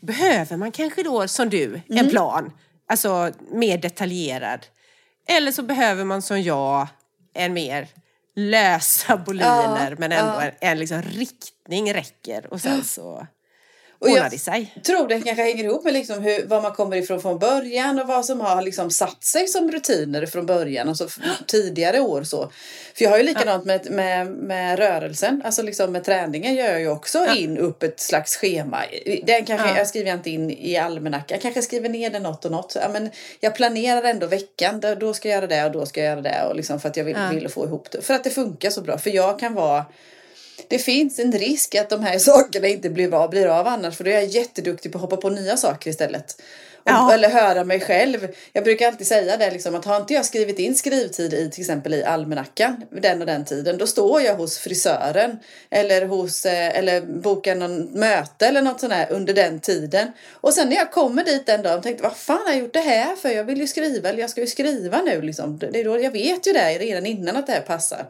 [0.00, 2.10] behöver man kanske då, som du, en Mm.
[2.10, 2.52] plan.
[2.90, 4.66] Alltså mer detaljerad.
[5.28, 6.88] Eller så behöver man som jag
[7.34, 7.88] en mer
[8.34, 10.42] lösa boliner Ja, men ändå ja.
[10.42, 12.52] en, en liksom riktning räcker.
[12.52, 13.26] Och sen så
[14.00, 14.74] ordnar det sig.
[14.86, 18.06] tror det kanske hänger ihop med liksom hur, var man kommer ifrån från början och
[18.06, 21.08] vad som har liksom satt sig som rutiner från början, alltså
[21.46, 22.50] tidigare år så.
[22.94, 26.80] För jag har ju likadant med, med, med rörelsen, alltså liksom med träningen gör jag
[26.80, 28.78] ju också in upp ett slags schema.
[29.24, 29.76] Den kanske, Ja.
[29.78, 32.76] jag skriver inte in i almanackan, jag kanske skriver ner det något och något.
[32.82, 33.10] Ja, men
[33.40, 36.20] jag planerar ändå veckan, då, då ska jag göra det och då ska jag göra
[36.20, 37.30] det och liksom för att jag vill, Ja.
[37.34, 38.00] vill få ihop det.
[38.02, 39.84] För att det funkar så bra, för jag kan vara
[40.70, 44.04] det finns en risk att de här sakerna inte blir av, blir av annars för
[44.04, 46.42] då är jag jätteduktig på att hoppa på nya saker istället.
[46.76, 47.12] Och, Ja.
[47.14, 48.28] Eller höra mig själv.
[48.52, 51.60] Jag brukar alltid säga det liksom, att har inte jag skrivit in skrivtid i till
[51.60, 55.38] exempel i almanackan den och den tiden då står jag hos frisören
[55.70, 60.12] eller, hos, eh, eller bokar någon möte eller något sånt här under den tiden.
[60.32, 62.80] Och sen när jag kommer dit den dagen tänkte vad fan har jag gjort det
[62.80, 63.28] här för?
[63.28, 65.58] Jag vill ju skriva eller jag ska ju skriva nu liksom.
[65.58, 68.06] Det är då, jag vet ju det redan innan att det här passar.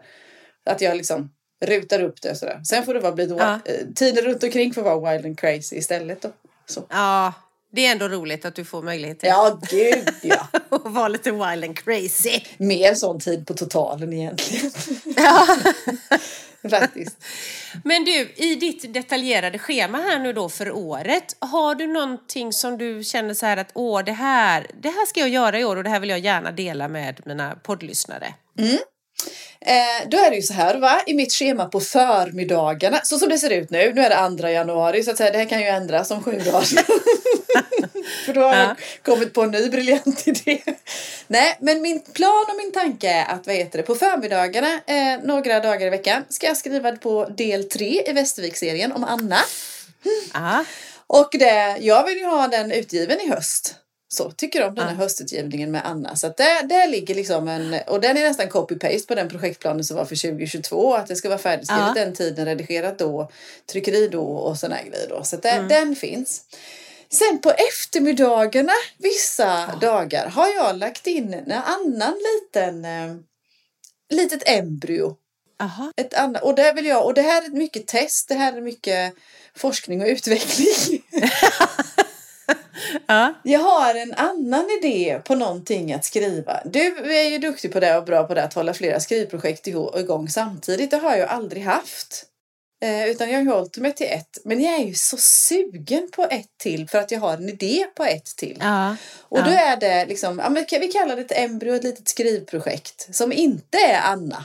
[0.67, 2.61] Att jag liksom rutar upp det sådär.
[2.65, 3.61] Sen får det vara bli Ja.
[3.65, 6.29] eh, tiden runt omkring får vara wild and crazy istället då.
[6.67, 6.85] Så.
[6.91, 7.33] Ja,
[7.73, 10.49] det är ändå roligt att du får möjlighet till Ja, gud ja.
[10.69, 12.41] att vara lite wild and crazy.
[12.59, 14.71] Mer sån tid på totalen egentligen.
[16.71, 17.17] Faktiskt.
[17.85, 22.79] Men du, i ditt detaljerade schema här nu då för året, har du någonting som
[22.79, 25.77] du känner så här att åh, det här, det här ska jag göra i år
[25.77, 28.35] och det här vill jag gärna dela med mina poddlyssnare?
[29.67, 33.29] Eh, då är det ju så här va, i mitt schema på förmiddagarna, så som
[33.29, 35.61] det ser ut nu, nu är det andra januari så att säga, det här kan
[35.61, 36.61] ju ändras om sju dagar.
[38.27, 38.61] För då har Ja.
[38.63, 40.63] jag kommit på en ny briljant idé.
[41.27, 45.19] Nej, men min plan och min tanke är att vad heter det, på förmiddagarna, eh,
[45.25, 49.39] några dagar i veckan, ska jag skriva på del tre i Västervik-serien om Anna.
[50.35, 50.65] Ja,
[51.07, 53.75] Och det, jag vill ju ha den utgiven i höst.
[54.13, 54.99] Så tycker om den här Ja.
[54.99, 56.17] höstutgivningen med Anna.
[56.17, 59.85] Så att det, det ligger liksom en, och den är nästan copy-paste på den projektplanen
[59.85, 60.95] som var för 2022.
[60.95, 62.05] Att det ska vara färdigskrivet Ja.
[62.05, 63.31] den tiden, redigerat då,
[63.73, 65.25] tryckeri då och sådana grejer då.
[65.25, 65.69] Så att det, Mm.
[65.69, 66.43] den finns.
[67.09, 73.15] Sen på eftermiddagarna vissa dagar har jag lagt in en annan liten eh,
[74.11, 75.17] litet embryo
[75.61, 75.93] aha.
[75.97, 78.61] ett annat, och det vill jag, och det här är mycket test, det här är
[78.61, 79.15] mycket
[79.57, 81.03] forskning och utveckling.
[83.07, 86.61] Ja, Jag har en annan idé på någonting att skriva.
[86.65, 90.29] Du är ju duktig på det och bra på det att hålla flera skrivprojekt igång
[90.29, 90.91] samtidigt.
[90.91, 92.27] Det har jag aldrig haft.
[92.83, 94.39] Eh, utan jag har hållit mig till ett.
[94.45, 97.87] Men jag är ju så sugen på ett till för att jag har en idé
[97.97, 98.59] på ett till.
[98.61, 99.59] ja, Och då ja.
[99.59, 103.79] är det liksom, ja, men vi kallar det ett embryo, ett litet skrivprojekt som inte
[103.79, 104.45] är Anna.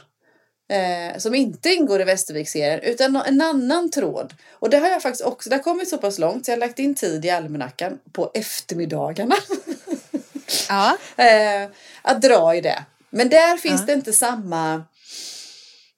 [0.69, 4.34] Eh, som inte ingår i Västervik-serien utan nå- en annan tråd.
[4.51, 6.60] Och det har jag faktiskt också, det har kommit så pass långt så jag har
[6.60, 9.36] lagt in tid i almanackan på eftermiddagarna.
[10.69, 10.97] Ja.
[11.17, 11.69] eh,
[12.01, 12.84] att dra i det.
[13.10, 13.86] Men där finns Ja.
[13.86, 14.84] det inte samma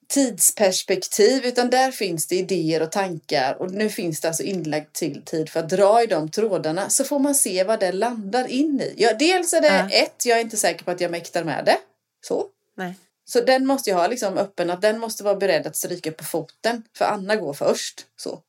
[0.08, 5.21] tidsperspektiv utan där finns det idéer och tankar och nu finns det alltså inlagd till
[5.25, 8.82] tid för att dra i de trådarna så får man se vad det landar in
[8.82, 8.93] i.
[8.97, 9.89] Ja, dels är det Ja.
[9.89, 11.77] ett, jag är inte säker på att jag mäktar med det.
[12.27, 12.45] Så.
[12.77, 12.95] Nej.
[13.30, 16.24] Så den måste jag ha liksom öppen, att den måste vara beredd att stryka på
[16.24, 16.84] foten.
[16.98, 18.06] För Anna går först.
[18.16, 18.42] Så.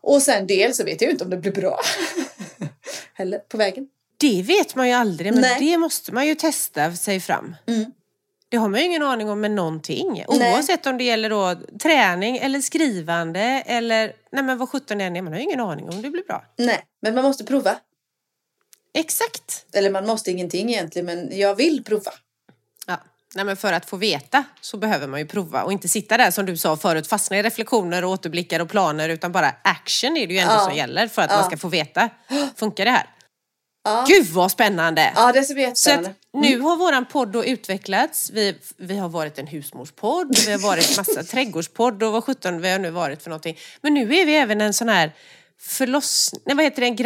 [0.00, 1.80] Och sen dels så vet jag ju inte om det blir bra.
[3.14, 3.88] Heller på vägen.
[4.16, 5.56] Det vet man ju aldrig, men Nej.
[5.60, 7.56] det måste man ju testa sig fram.
[7.66, 7.92] Mm.
[8.48, 10.24] Det har man ju ingen aning om med någonting.
[10.28, 10.54] Nej.
[10.54, 15.16] Oavsett om det gäller då träning eller skrivande eller nej men vad sjutton det än
[15.16, 15.22] är.
[15.22, 16.44] Man har ju ingen aning om det blir bra.
[16.56, 17.78] Nej, men man måste prova.
[18.94, 19.66] Exakt.
[19.72, 22.12] Eller man måste ingenting egentligen, men jag vill prova.
[23.34, 26.30] Nej, men för att få veta så behöver man ju prova och inte sitta där
[26.30, 30.26] som du sa förut, fastna i reflektioner och återblickar och planer utan bara action är
[30.26, 30.60] det ju ändå Ja.
[30.60, 31.36] som gäller för att Ja.
[31.36, 32.08] man ska få veta.
[32.56, 33.06] Funkar det här?
[33.84, 35.12] Ja, Gud vad spännande!
[35.16, 36.14] ja det ska bli Så att jättespännande.
[36.32, 38.30] nu har våran podd då utvecklats.
[38.30, 42.70] Vi, vi har varit en husmorspodd, vi har varit massa trädgårdspodd och vad sjutton vi
[42.70, 43.58] har nu varit för någonting.
[43.80, 45.12] Men nu är vi även en sån här
[45.60, 46.96] förlossning, nej vad heter det, en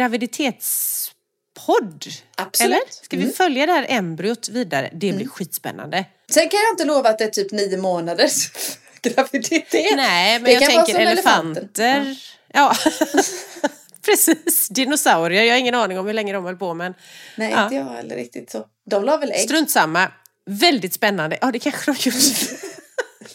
[1.67, 2.05] graviditetspodd.
[2.35, 2.71] Absolut.
[2.71, 2.81] Eller?
[3.03, 4.89] Ska vi följa det här embryot vidare?
[4.93, 6.05] Det blir skitspännande.
[6.31, 8.47] Sen kan jag inte lova att det är typ nio månaders
[9.01, 9.95] graviditet.
[9.95, 12.15] Nej, men Det jag vara tänker elefanter.
[12.53, 12.75] Ja.
[14.05, 15.43] Precis, dinosaurier.
[15.43, 16.93] Jag har ingen aning om hur länge de höll på men
[17.37, 17.63] Nej, Ja.
[17.63, 18.65] inte jag heller riktigt så.
[18.89, 19.39] De la väl ägg?
[19.39, 20.11] strunt samma.
[20.45, 21.37] Väldigt spännande.
[21.41, 22.17] Ja, det kanske de gjorde.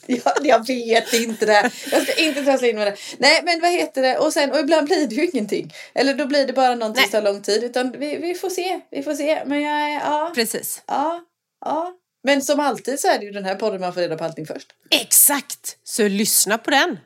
[0.06, 1.70] Ja, jag vet inte det.
[1.90, 2.96] Jag ska inte trassla in med det.
[3.18, 4.18] Nej, men vad heter det?
[4.18, 5.74] Och, sen, och ibland blir det ju ingenting.
[5.94, 7.64] Eller då blir det bara någonting som tar lång tid.
[7.64, 8.80] Utan vi, vi får se.
[8.90, 9.42] Vi får se.
[9.46, 10.82] Men jag är, ja, Precis.
[10.87, 11.20] ja,
[11.64, 11.92] ja.
[12.24, 14.46] Men som alltid så är det ju den här podden man får reda på allting
[14.46, 14.68] först.
[14.90, 15.76] Exakt!
[15.85, 16.98] Så lyssna på den.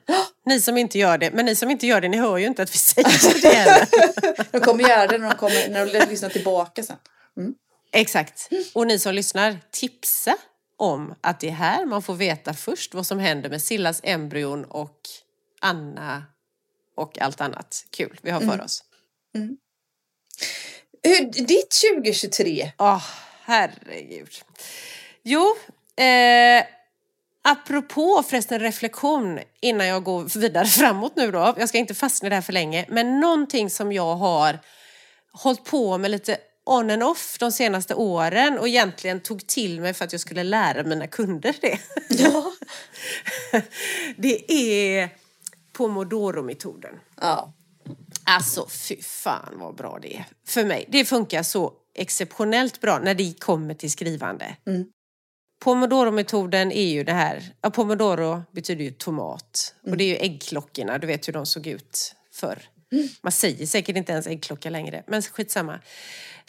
[0.47, 1.31] Ni som inte gör det.
[1.31, 3.87] Men ni som inte gör det, ni hör ju inte att vi säger det.
[4.51, 6.97] De kommer göra det när de, kommer, när de lyssnar tillbaka sen.
[7.93, 8.49] Exakt.
[8.73, 10.37] Och ni som lyssnar, tipsa
[10.81, 14.65] om att det är här man får veta först vad som händer med Sillas embryon
[14.65, 14.99] och
[15.61, 16.25] Anna
[16.97, 18.85] och allt annat kul vi har för oss.
[21.03, 22.73] Hur, ditt 2023?
[22.79, 23.05] Åh,
[23.45, 24.31] herregud.
[25.23, 25.57] Jo,
[26.05, 26.65] eh,
[27.43, 31.55] apropå förresten reflektion innan jag går vidare framåt nu då.
[31.59, 32.85] Jag ska inte fastna i det här för länge.
[32.89, 34.59] Men någonting som jag har
[35.33, 39.95] hållit på med lite on and off de senaste åren och egentligen tog till mig
[39.95, 41.79] för att jag skulle lära mina kunder det.
[42.09, 42.53] Ja.
[44.17, 45.09] det är
[45.73, 46.95] Pomodoro-metoden.
[47.21, 47.53] ja.
[48.25, 50.85] Alltså fy fan vad bra det är för mig.
[50.89, 54.57] Det funkar så exceptionellt bra när det kommer till skrivande.
[54.67, 54.85] Mm.
[55.65, 60.99] Pomodoro-metoden är ju det här, ja, pomodoro betyder ju tomat och det är ju äggklockorna,
[60.99, 62.63] du vet hur de såg ut förr.
[63.23, 65.81] Man säger säkert inte ens äggklocka längre, men skitsamma.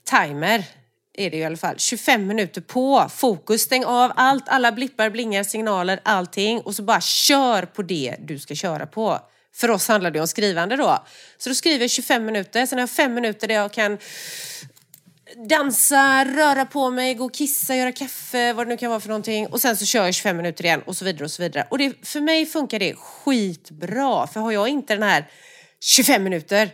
[0.10, 0.66] Timer
[1.14, 1.76] är det ju i alla fall.
[1.78, 7.02] 25 minuter på, fokus, stäng av allt, alla blippar, blingar, signaler, allting och så bara
[7.02, 9.20] kör på det du ska köra på.
[9.56, 11.06] För oss handlar det om skrivande då.
[11.38, 13.98] Så då skriver jag 25 minuter, sen har jag 5 minuter där jag kan
[15.50, 19.08] dansa, röra på mig, gå och kissa, göra kaffe, vad det nu kan vara för
[19.08, 19.48] någonting.
[19.48, 21.68] Och sen så kör jag 25 minuter igen och så vidare och så vidare.
[21.70, 24.28] Och det, för mig funkar det skitbra.
[24.28, 25.30] För har jag inte den här
[25.80, 26.70] 25 minuter,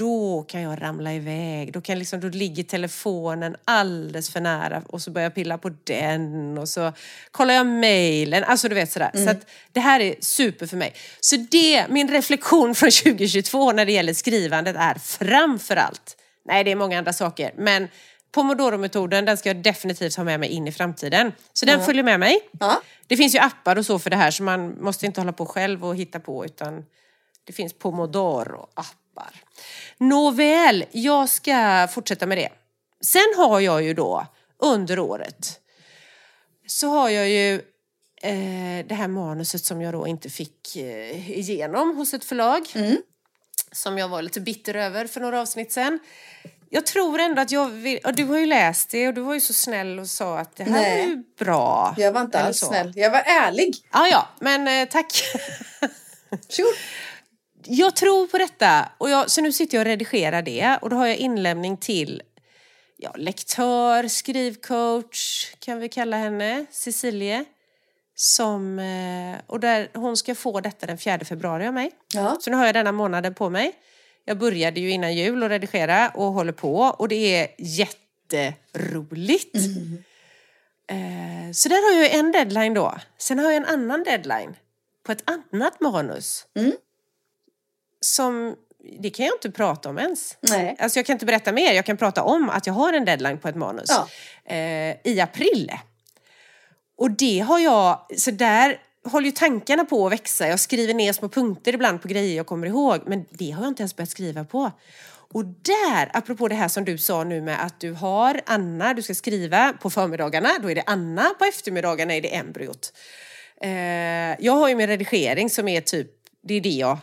[0.00, 1.72] då kan jag ramla iväg.
[1.72, 5.70] Då, kan liksom, då ligger telefonen alldeles för nära och så börjar jag pilla på
[5.84, 6.92] den och så
[7.30, 8.44] kollar jag mejlen.
[8.44, 9.10] Alltså du vet sådär.
[9.14, 10.94] Så att det här är super för mig.
[11.20, 16.70] Så det, min reflektion från 2022 när det gäller skrivandet är framför allt Nej, det
[16.70, 17.52] är många andra saker.
[17.56, 17.88] Men
[18.32, 21.32] Pomodoro-metoden, den ska jag definitivt ha med mig in i framtiden.
[21.52, 22.40] Så den följer med mig.
[22.60, 22.82] Ja.
[23.06, 25.46] Det finns ju appar och så för det här så man måste inte hålla på
[25.46, 26.84] själv och hitta på utan
[27.44, 27.78] det finns
[29.20, 29.44] Pomodoro-appar.
[29.98, 32.48] Nåväl, jag ska fortsätta med det.
[33.04, 34.26] Sen har jag ju då
[34.58, 35.60] under året
[36.66, 37.54] så har jag ju
[38.22, 42.62] eh, det här manuset som jag då inte fick eh, igenom hos ett förlag.
[43.72, 45.98] Som jag var lite bitter över för några avsnitt sen.
[46.70, 49.34] Jag tror ändå att jag vill, och du har ju läst det och du var
[49.34, 51.00] ju så snäll och sa att det här Nej.
[51.00, 51.94] var ju bra.
[51.98, 52.92] Jag var inte alls snäll.
[52.96, 53.76] Jag var ärlig.
[53.92, 55.22] Ja, ja, men eh, tack.
[56.30, 56.72] Varsågod.
[57.64, 60.96] jag tror på detta och jag, så nu sitter jag och redigerar det och då
[60.96, 62.22] har jag inlämning till
[62.96, 67.44] ja, lektör, skrivcoach kan vi kalla henne, Cecilie.
[68.14, 71.90] Som, eh, och där, hon ska få detta den 4 februari av mig.
[72.14, 72.36] Ja.
[72.40, 73.72] Så nu har jag denna månaden på mig.
[74.24, 79.54] Jag började ju innan jul att redigera och håller på och det är jätteroligt.
[80.90, 82.94] Eh, så där har jag en deadline då.
[83.18, 84.56] Sen har jag en annan deadline
[85.06, 86.46] på ett annat manus.
[86.54, 86.72] Mm.
[88.00, 88.56] Som,
[89.00, 90.36] det kan jag inte prata om ens.
[90.40, 90.76] Nej.
[90.78, 93.38] Alltså jag kan inte berätta mer, jag kan prata om att jag har en deadline
[93.38, 93.88] på ett manus.
[93.88, 94.08] Ja.
[94.54, 95.72] Eh, I april.
[96.96, 100.48] Och det har jag, så där håller ju tankarna på att växa.
[100.48, 103.00] Jag skriver ner små punkter ibland på grejer jag kommer ihåg.
[103.06, 104.70] Men det har jag inte ens börjat skriva på.
[105.32, 109.02] Och där, apropå det här som du sa nu med att du har Anna, du
[109.02, 112.92] ska skriva på förmiddagarna, då är det Anna, på eftermiddagarna är det embryot.
[113.60, 116.10] Eh, jag har ju min redigering som är typ,
[116.42, 116.98] det är det jag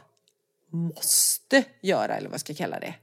[0.71, 2.93] måste göra eller vad jag ska kalla det.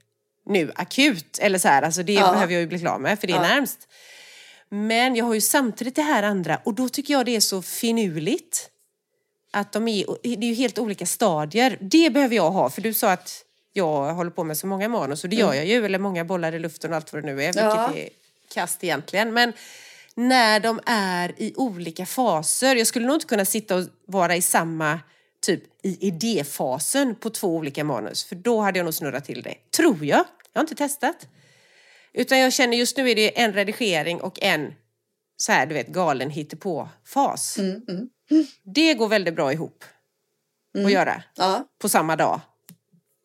[0.47, 2.33] Nu akut, eller så här, alltså det Ja.
[2.33, 3.43] behöver jag ju bli klar med för det är Ja.
[3.43, 3.89] närmst.
[4.69, 7.63] Men jag har ju samtidigt det här andra och då tycker jag det är så
[7.63, 8.71] finurligt.
[9.53, 11.79] Att de är, det är ju helt olika stadier.
[11.81, 15.25] Det behöver jag ha för du sa att jag håller på med så många manus
[15.25, 15.85] och det gör jag ju.
[15.85, 17.47] Eller många bollar i luften och allt vad det nu är.
[17.47, 17.95] Vilket Ja.
[17.97, 18.09] är
[18.55, 19.33] kast egentligen.
[19.35, 19.53] Men
[20.15, 22.77] när de är i olika faser.
[22.77, 25.01] Jag skulle nog inte kunna sitta och vara i samma
[25.45, 28.25] typ i idéfasen på två olika manus.
[28.25, 29.55] För då hade jag nog snurrat till det.
[29.77, 30.25] Tror jag.
[30.53, 31.29] Jag har inte testat.
[32.13, 34.75] Utan jag känner just nu är det en redigering och en
[35.37, 37.59] så här, du vet, galen hittepå-fas.
[37.59, 38.09] Mm, mm.
[38.75, 39.85] Det går väldigt bra ihop
[40.85, 41.65] att göra Ja.
[41.79, 42.41] på samma dag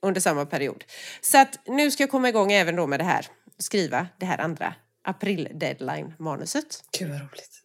[0.01, 0.83] under samma period.
[1.21, 3.27] Så att nu ska jag komma igång även då med det här,
[3.57, 6.83] skriva det här andra april-deadline-manuset.
[6.99, 7.61] Gud vad roligt.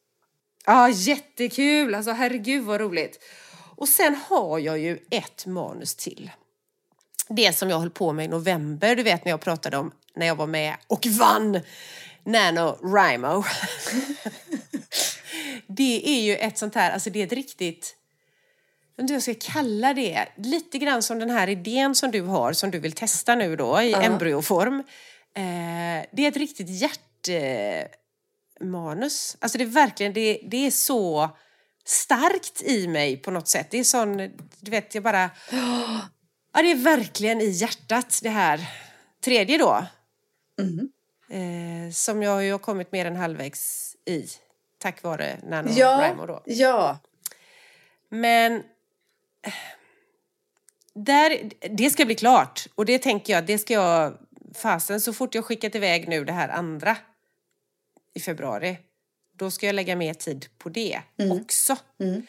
[0.66, 1.94] Ja, jättekul!
[1.94, 3.18] Alltså herregud vad roligt.
[3.84, 6.30] Och sen har jag ju ett manus till.
[7.28, 10.26] Det som jag höll på med i november, du vet när jag pratade om när
[10.26, 11.60] jag var med och vann
[12.24, 13.44] NaNoWriMo.
[15.66, 17.96] det är ju ett sånt här, alltså det är ett riktigt,
[18.96, 22.10] jag vet inte vad jag ska kalla det, lite grann som den här idén som
[22.10, 24.02] du har som du vill testa nu då i Ja.
[24.02, 24.78] embryoform.
[25.34, 29.36] Eh, det är ett riktigt hjärtmanus.
[29.40, 31.30] Alltså det är verkligen, det, det är så
[31.84, 33.70] starkt i mig på något sätt.
[33.70, 34.16] Det är sån,
[34.60, 35.30] du vet, jag bara...
[36.52, 38.68] Ja, det är verkligen i hjärtat det här
[39.24, 39.86] tredje då.
[40.62, 40.88] Mhm.
[41.28, 44.26] Eh, som jag ju har kommit mer än halvvägs i.
[44.78, 46.42] Tack vare NaNoWriMo Ja, då.
[46.46, 46.98] ja.
[48.08, 48.62] Men
[50.94, 52.66] där, det ska bli klart.
[52.74, 54.18] Och det tänker jag, det ska jag
[54.54, 56.96] fasen så fort jag skickat iväg nu det här andra
[58.14, 58.78] i februari.
[59.36, 61.00] Då ska jag lägga mer tid på det
[61.32, 61.76] också.
[62.00, 62.26] Mm.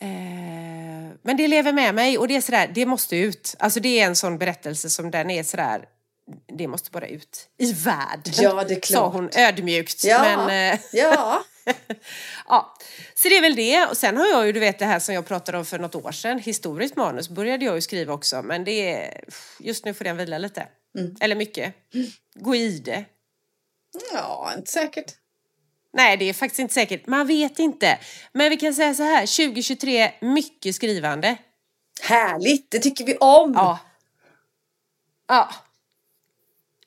[0.00, 3.54] Eh, men det lever med mig och det är sådär, det måste ut.
[3.58, 5.84] Alltså det är en sån berättelse som den är sådär,
[6.58, 8.32] det måste bara ut i världen.
[8.40, 9.12] Ja, det är Sa klart.
[9.12, 10.04] hon ödmjukt.
[10.04, 10.22] Ja.
[10.46, 11.44] Men, eh, Ja.
[12.48, 12.76] Ja,
[13.14, 13.86] så det är väl det.
[13.86, 15.94] Och sen har jag ju, du vet det här som jag pratade om för något
[15.94, 19.24] år sedan, historiskt manus började jag ju skriva också, men det är,
[19.60, 20.66] just nu får den vila lite.
[20.98, 21.16] Mm.
[21.20, 21.74] Eller mycket.
[22.34, 23.04] Gå i det.
[24.12, 25.14] ja, inte säkert.
[25.92, 27.06] Nej, det är faktiskt inte säkert.
[27.06, 27.98] Man vet inte.
[28.32, 31.36] Men vi kan säga så här, 2023, mycket skrivande.
[32.02, 33.52] Härligt, det tycker vi om.
[33.54, 33.78] Ja.
[35.28, 35.50] Ja.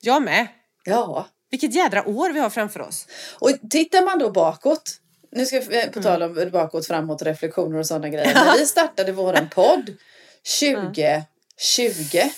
[0.00, 0.46] Jag med.
[0.84, 1.26] ja.
[1.50, 3.06] Vilket jädra år vi har framför oss.
[3.38, 5.00] Och tittar man då bakåt.
[5.32, 5.92] Nu ska vi Mm.
[5.92, 8.34] på tal om bakåt, framåt, reflektioner och sådana grejer.
[8.34, 9.96] När vi startade våran podd
[10.60, 12.30] 2020.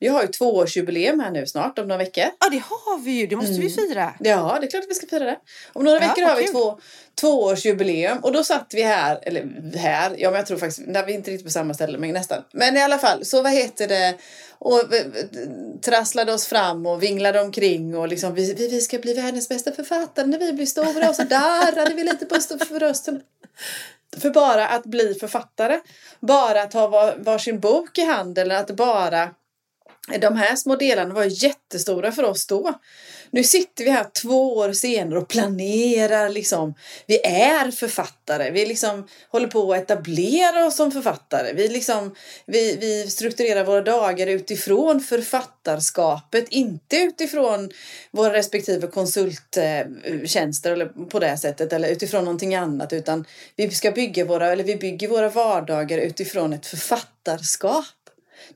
[0.00, 2.24] Vi har ju tvåårsjubileum här nu snart om några veckor.
[2.40, 3.26] Ja, det har vi ju.
[3.26, 4.14] Det måste vi fira.
[4.20, 5.38] Ja, det är klart att vi ska fira det.
[5.72, 6.78] Om några Ja, veckor vad har vi två,
[7.20, 11.12] tvåårsjubileum och då satt vi här, eller här, ja men jag tror faktiskt, nej, vi
[11.12, 12.42] är inte riktigt på samma ställe men nästan.
[12.52, 14.14] Men i alla fall, så vad heter det,
[14.58, 14.80] och
[15.82, 20.26] trasslade oss fram och vinglade omkring och liksom vi, vi, ska bli världens bästa författare
[20.26, 22.34] när vi blir stora och så darrade vi lite på
[22.78, 23.20] rösten.
[24.16, 25.80] För bara att bli författare,
[26.20, 29.30] bara att ha var, varsin bok i hand eller att bara
[30.20, 32.74] de här små delarna var jättestora för oss då.
[33.30, 36.74] Nu sitter vi här två år senare och planerar liksom.
[37.06, 38.50] Vi är författare.
[38.50, 41.52] Vi liksom håller på att etablera oss som författare.
[41.52, 42.14] Vi, liksom,
[42.46, 46.48] vi, vi strukturerar våra dagar utifrån författarskapet.
[46.48, 47.70] Inte utifrån
[48.10, 51.72] våra respektive konsulttjänster eller på det sättet.
[51.72, 52.92] Eller utifrån någonting annat.
[52.92, 53.24] Utan
[53.56, 57.84] vi ska bygga våra, eller vi bygger våra vardagar utifrån ett författarskap.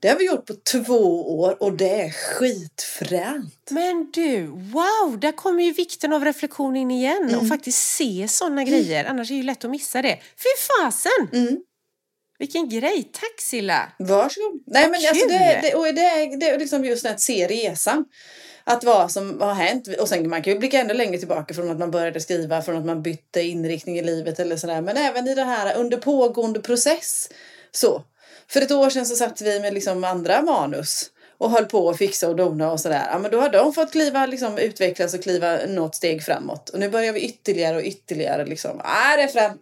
[0.00, 3.68] Det har vi gjort på två år och det är skitfränt.
[3.70, 5.18] Men du, wow!
[5.20, 7.40] Där kommer ju vikten av reflektion in igen Mm.
[7.40, 9.04] och faktiskt se sådana grejer.
[9.04, 10.16] Annars är det ju lätt att missa det.
[10.16, 10.48] Fy
[10.82, 11.40] fasen!
[11.42, 11.58] Mm.
[12.38, 13.10] Vilken grej!
[13.12, 13.92] Tack Silla!
[13.98, 14.62] Varsågod.
[14.66, 15.28] Nej, men alltså kul!
[15.28, 18.04] det, det, och det, det är liksom just att se resan.
[18.64, 19.88] Att vad som har hänt.
[20.00, 22.76] Och sen man kan ju blicka ännu längre tillbaka från att man började skriva, från
[22.76, 24.80] att man bytte inriktning i livet eller sådär.
[24.80, 27.28] Men även i det här under pågående process.
[27.72, 28.02] Så.
[28.52, 31.10] För ett år sedan så satt vi med liksom andra manus.
[31.38, 33.08] och höll på att fixa och dona och sådär.
[33.12, 36.68] Ja, men då har de fått kliva, liksom, utvecklas och kliva något steg framåt.
[36.68, 38.80] Och nu börjar vi ytterligare och ytterligare liksom.
[38.84, 39.60] Ah, det är främt.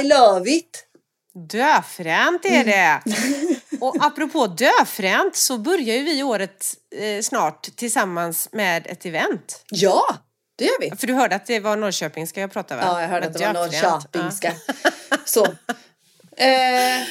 [0.00, 0.86] I love it!
[1.50, 3.02] Döfränt är det!
[3.80, 6.64] Och apropå döfränt så börjar ju vi året
[6.96, 9.64] eh, snart tillsammans med ett event.
[9.70, 10.16] Ja,
[10.58, 10.96] det gör vi.
[10.96, 12.86] För du hörde att det var Norrköpingska jag pratade va?
[12.86, 13.52] Ja, jag hörde Med att det var.
[13.52, 14.52] Norrköpingska.
[15.24, 15.46] Så.
[16.36, 17.04] Eh, Ja.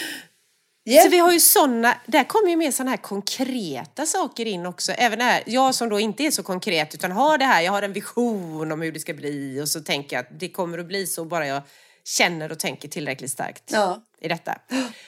[0.86, 1.04] Yeah.
[1.04, 4.92] Så vi har ju sådana, där kommer ju mer sådana här konkreta saker in också.
[4.92, 7.82] Även här, jag som då inte är så konkret utan har det här, jag har
[7.82, 10.86] en vision om hur det ska bli och så tänker jag att det kommer att
[10.88, 11.62] bli så bara jag
[12.06, 14.04] känner och tänker tillräckligt starkt Ja.
[14.22, 14.58] i detta.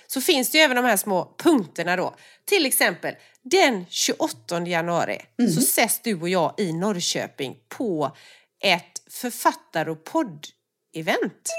[0.07, 2.15] Så finns det ju även de här små punkterna då.
[2.45, 5.51] Till exempel den 28 januari Mm.
[5.51, 8.15] så ses du och jag i Norrköping på
[8.63, 11.49] ett författar och podd-event.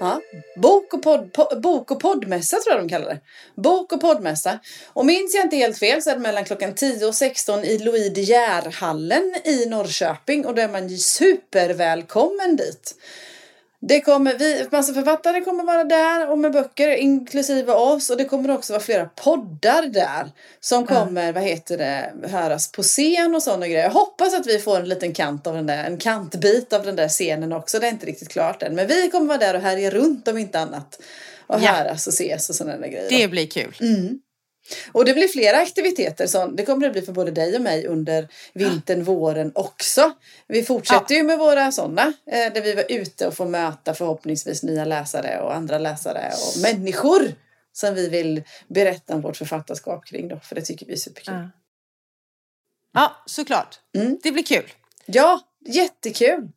[0.00, 0.20] Ja.
[0.56, 3.20] Bok, och podd, po, bok och poddmässa tror jag de kallar det.
[3.54, 4.58] Bok och poddmässa.
[4.86, 7.78] Och minns jag inte helt fel så är det mellan klockan 10 och 16 i
[7.78, 10.46] Louis De Geer-hallen i Norrköping.
[10.46, 12.94] Och då är man ju supervälkommen dit.
[13.82, 18.24] Det kommer vi, massa författare kommer vara där och med böcker inklusive oss och det
[18.24, 23.42] kommer också vara flera poddar där som kommer, vad heter det, höras på scen och
[23.42, 23.82] sådana grejer.
[23.82, 26.96] Jag hoppas att vi får en liten kant av den där, en kantbit av den
[26.96, 27.78] där scenen också.
[27.78, 28.74] Det är inte riktigt klart än.
[28.74, 31.00] Men vi kommer vara där och härja runt om inte annat.
[31.46, 31.72] Och Ja.
[31.72, 33.10] höras och ses och sådana där grejer.
[33.10, 33.76] Det blir kul.
[33.80, 34.18] Mm.
[34.92, 36.26] Och det blir flera aktiviteter.
[36.26, 40.12] Så det kommer det bli för både dig och mig under vintern, våren också.
[40.46, 42.12] Vi fortsätter ju med våra sådana.
[42.26, 46.62] Eh, där vi var ute och får möta förhoppningsvis nya läsare och andra läsare och
[46.62, 47.34] människor.
[47.72, 50.40] Som vi vill berätta om vårt författarskap kring då.
[50.42, 51.34] För det tycker vi är superkul.
[51.34, 51.50] Ja,
[52.92, 53.80] ja såklart.
[53.96, 54.18] Mm.
[54.22, 54.72] Det blir kul.
[55.06, 56.48] Ja, jättekul!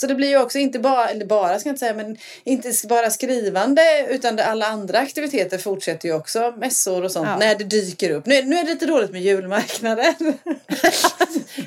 [0.00, 2.72] Så det blir ju också inte bara, eller bara ska jag inte säga, men inte
[2.88, 6.54] bara skrivande utan alla andra aktiviteter fortsätter ju också.
[6.58, 7.36] Mässor och sånt Ja.
[7.38, 8.26] när det dyker upp.
[8.26, 10.14] Nu, är- nu är det lite dåligt med julmarknaden.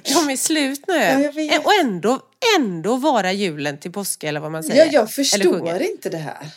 [0.03, 1.31] De är slut nu.
[1.41, 1.59] Ja.
[1.63, 2.19] Och ändå,
[2.59, 4.85] ändå vara julen till påska eller vad man säger.
[4.85, 6.47] ja, jag förstår inte det här.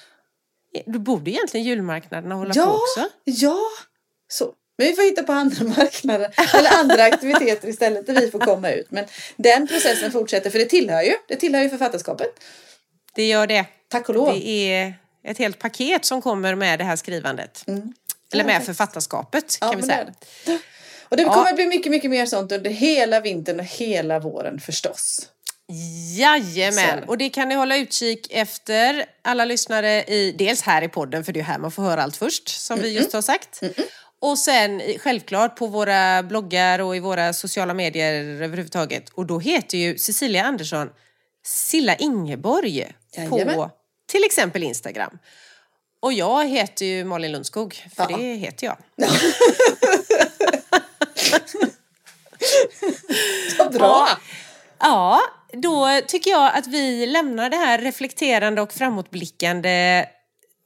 [0.87, 3.09] Då borde egentligen julmarknaderna hålla på Ja, också.
[3.24, 3.59] ja.
[4.29, 4.53] Så.
[4.79, 8.70] Men vi får hitta på andra marknader eller andra aktiviteter istället där vi får komma
[8.70, 8.91] ut.
[8.91, 9.05] Men
[9.37, 12.29] den processen fortsätter för det tillhör ju, det tillhör ju författarskapet.
[13.14, 13.64] Det gör det.
[13.89, 14.33] Tack och lov.
[14.35, 17.64] Det är ett helt paket som kommer med det här skrivandet.
[17.66, 17.81] Mm.
[18.33, 18.66] Eller Ja, med faktiskt.
[18.79, 20.12] författarskapet Ja, kan vi men det
[20.45, 20.57] säga.
[20.57, 20.59] det.
[21.09, 21.33] Och det Ja.
[21.35, 25.29] kommer bli mycket, mycket mer sånt under hela vintern och hela våren förstås.
[26.18, 27.05] Jajamän!
[27.07, 31.33] Och det kan ni hålla utkik efter alla lyssnare i, dels här i podden för
[31.33, 33.61] det är här man får höra allt först som vi just har sagt.
[34.21, 39.09] Och sen självklart på våra bloggar och i våra sociala medier överhuvudtaget.
[39.09, 40.91] Och då heter ju Cecilia Andersson
[41.45, 43.55] Silla Ingeborg Jajamän.
[43.55, 43.71] på
[44.07, 45.19] till exempel Instagram.
[46.01, 48.17] Och jag heter ju Malin Lundskog, för Ja.
[48.17, 48.77] det heter jag.
[53.59, 54.09] Vad bra!
[54.79, 55.21] Ja,
[55.53, 60.05] då tycker jag att vi lämnar det här reflekterande och framåtblickande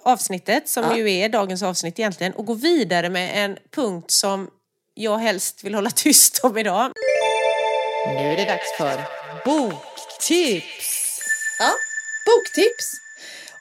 [0.02, 0.96] avsnittet som Ja.
[0.96, 4.50] ju är dagens avsnitt egentligen och går vidare med en punkt som
[4.94, 6.92] jag helst vill hålla tyst om idag.
[8.06, 9.00] Nu är det dags för
[9.44, 11.20] boktips!
[11.58, 11.70] Ja,
[12.26, 12.92] boktips.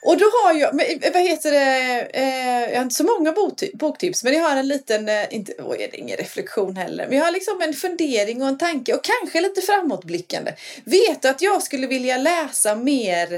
[0.02, 3.76] Och då har jag, eh, vad heter det, eh, jag har inte så många bokti-
[3.76, 7.18] boktips men jag har en liten, eh, inte, oj det är ingen reflektion heller, men
[7.18, 10.54] jag har liksom en fundering och en tanke och kanske lite framåtblickande.
[10.84, 13.32] Vet du att jag skulle vilja läsa mer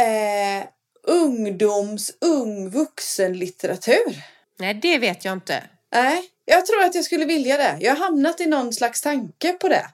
[0.00, 0.64] eh,
[1.06, 4.22] ungdoms, ung vuxenlitteratur?
[4.58, 5.62] Nej, det vet jag inte.
[5.92, 7.76] Nej, jag tror att jag skulle vilja det.
[7.80, 9.86] Jag har hamnat i någon slags tanke på det.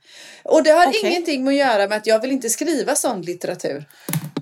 [0.43, 1.01] Och det har Okej.
[1.05, 3.85] ingenting med att göra med att jag vill inte skriva sån litteratur.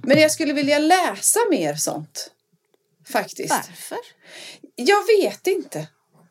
[0.02, 2.30] Men jag skulle vilja läsa mer sånt.
[3.12, 3.50] Faktiskt.
[3.50, 3.98] Varför?
[4.74, 5.86] Jag vet inte.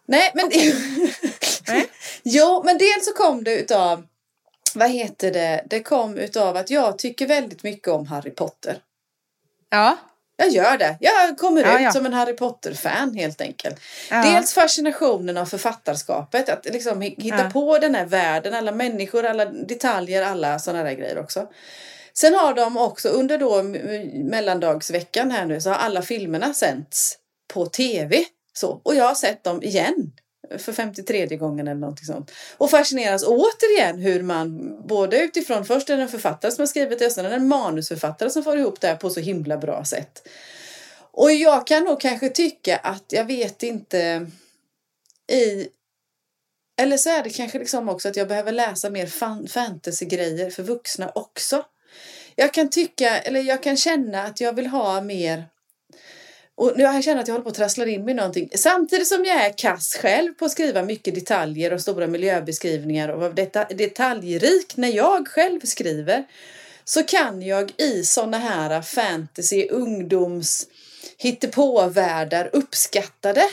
[0.05, 0.51] Nej, men...
[1.67, 1.87] Nej.
[2.23, 4.07] jo, men dels så kom det utav...
[4.73, 5.63] Vad heter det?
[5.69, 8.79] Det kom utav att jag tycker väldigt mycket om Harry Potter.
[9.69, 9.97] Ja.
[10.37, 10.97] Jag gör det.
[10.99, 11.91] Jag kommer Ja, ut ja.
[11.91, 13.79] som en Harry Potter-fan helt enkelt.
[14.11, 14.21] Ja.
[14.23, 16.49] Dels fascinationen av författarskapet.
[16.49, 20.91] Att liksom hi- hitta på den här världen, alla människor, alla detaljer, alla sådana där
[20.93, 21.47] grejer också.
[22.13, 23.63] Sen har de också under då
[24.29, 27.17] mellandagsveckan här nu så har alla filmerna sänts
[27.53, 28.23] på tv.
[28.53, 28.81] Så.
[28.83, 30.11] Och jag har sett dem igen.
[30.57, 32.31] För 53 gången eller någonting sånt.
[32.57, 36.99] Och fascineras återigen hur man både utifrån först är det en författare som har skrivit
[36.99, 39.57] det och sen är det en manusförfattare som får ihop det här på så himla
[39.57, 40.27] bra sätt.
[41.11, 44.27] Och jag kan nog kanske tycka att jag vet inte
[45.31, 45.67] i
[46.77, 50.63] eller så är det kanske liksom också att jag behöver läsa mer fan, fantasygrejer för
[50.63, 51.65] vuxna också.
[52.35, 55.45] Jag kan tycka, eller jag kan känna att jag vill ha mer
[56.57, 58.49] och nu jag känner att jag håller på att trassla in mig i någonting.
[58.55, 63.19] Samtidigt som jag är kass själv på att skriva mycket detaljer och stora miljöbeskrivningar och
[63.19, 66.25] vara deta detaljrik när jag själv skriver.
[66.83, 70.67] Så kan jag i såna här fantasy, ungdoms,
[71.17, 73.49] hittepåvärldar uppskatta det.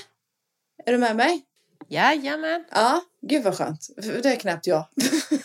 [0.86, 1.42] Är du med mig?
[1.88, 2.64] Jajamän.
[2.70, 3.88] Ja, gud vad skönt.
[3.96, 4.84] Det är knappt jag.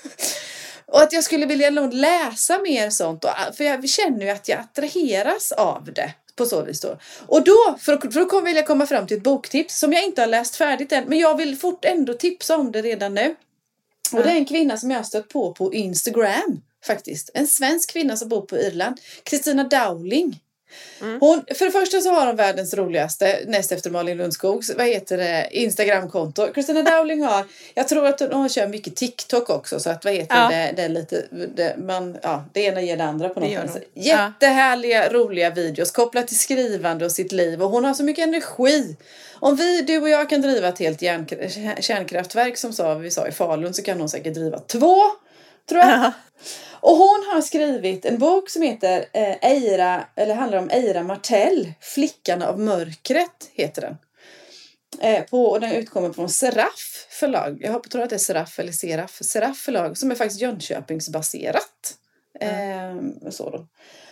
[0.85, 3.25] och att jag skulle vilja läsa mer sånt.
[3.53, 6.13] För jag känner ju att jag attraheras av det.
[6.37, 6.97] På så vis då.
[7.27, 9.93] Och då, för, att- för då kommer- vill jag komma fram till ett boktips som
[9.93, 11.03] jag inte har läst färdigt än.
[11.07, 13.35] Men jag vill fort ändå tipsa om det redan nu.
[14.13, 16.61] Och det är en kvinna som jag har stött på på Instagram.
[16.85, 17.29] Faktiskt.
[17.33, 18.97] En svensk kvinna som bor på Irland.
[19.23, 20.39] Kristina Dowling.
[21.19, 25.17] Hon, för det första så har hon världens roligaste, näst efter Malin Lundskogs, vad heter
[25.17, 26.53] det, Instagramkonto.
[26.53, 30.13] Kristina Dowling har, jag tror att hon, hon kör mycket TikTok också så att vad
[30.13, 30.49] heter Ja.
[30.49, 33.81] det, det är lite, det, man, ja, det ena ger det andra på något hon.
[33.93, 38.95] Jättehärliga, roliga videos kopplat till skrivande och sitt liv och hon har så mycket energi.
[39.39, 41.25] Om vi, du och jag kan driva ett helt järn,
[41.81, 44.97] kärnkraftverk som sa, vi sa i Falun så kan hon säkert driva två,
[45.69, 46.11] tror jag.
[46.79, 51.73] Och hon har skrivit en bok som heter eh, Eira, eller handlar om Eira Martell,
[51.81, 53.97] Flickan av mörkret heter den.
[55.01, 57.57] Eh, på, och den utkommer från Seraf förlag.
[57.61, 59.17] Jag tror att det är Seraf eller Seraf.
[59.21, 61.97] Seraf förlag som är faktiskt Jönköpingsbaserat.
[62.39, 62.95] Eh,
[63.29, 63.67] så då.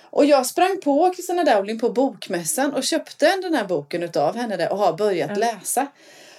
[0.09, 4.67] Och jag sprang på Kristina Dowling på bokmässan och köpte den här boken utav henne
[4.67, 5.87] och har börjat läsa.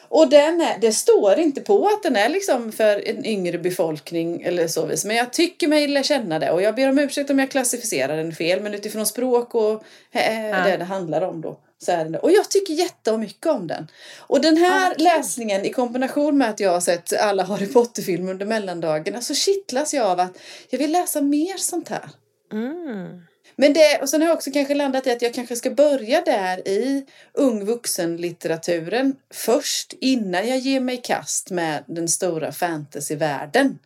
[0.09, 4.43] Och den är, det står inte på att den är liksom för en yngre befolkning
[4.43, 5.05] eller så vis.
[5.05, 6.51] Men jag tycker mig vilja känna det.
[6.51, 8.63] Och jag ber om ursäkt om jag klassificerar den fel.
[8.63, 10.57] Men utifrån språk och eh, Ja.
[10.65, 11.61] det det handlar om då.
[11.79, 12.19] Så är det.
[12.19, 13.87] Och jag tycker jättemycket om den.
[14.19, 15.05] Och den här kul.
[15.05, 19.95] läsningen i kombination med att jag har sett alla Harry Potter-filmer under mellandagarna så kittlas
[19.95, 20.39] jag av att
[20.71, 22.11] jag vill läsa mer sånt här.
[22.53, 23.23] Mm.
[23.57, 26.21] Men det, och sen har jag också kanske landat i att jag kanske ska börja
[26.21, 33.79] där i ung vuxenlitteraturen först innan jag ger mig i kast med den stora fantasyvärlden.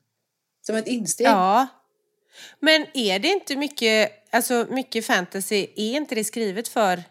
[0.66, 1.26] Som ett insteg.
[1.26, 1.66] Ja.
[2.60, 7.02] Men är det inte mycket, alltså mycket fantasy, är inte det skrivet för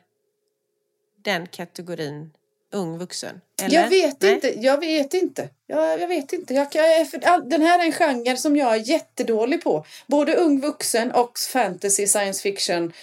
[1.23, 2.31] den kategorin
[2.71, 3.41] ung vuxen?
[3.61, 3.75] Eller?
[3.81, 4.33] Jag vet Nej?
[4.33, 5.49] inte, jag vet inte.
[5.67, 6.53] Jag, jag vet inte.
[6.53, 9.85] Jag, jag, är för- all- den här är en genre som jag är jättedålig på.
[10.07, 12.93] Både ung vuxen och fantasy, science fiction,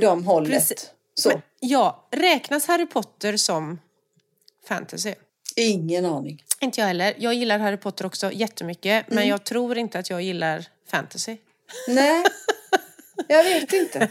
[0.00, 0.52] de hållet.
[0.52, 0.90] Precis.
[1.14, 3.78] Så, Men, ja, räknas Harry Potter som
[4.68, 5.14] fantasy?
[5.56, 6.42] ingen aning.
[6.60, 7.14] Inte jag heller.
[7.18, 11.36] Jag gillar Harry Potter också jättemycket, men jag tror inte att jag gillar fantasy.
[11.88, 12.24] Nej,
[13.28, 14.08] jag vet inte.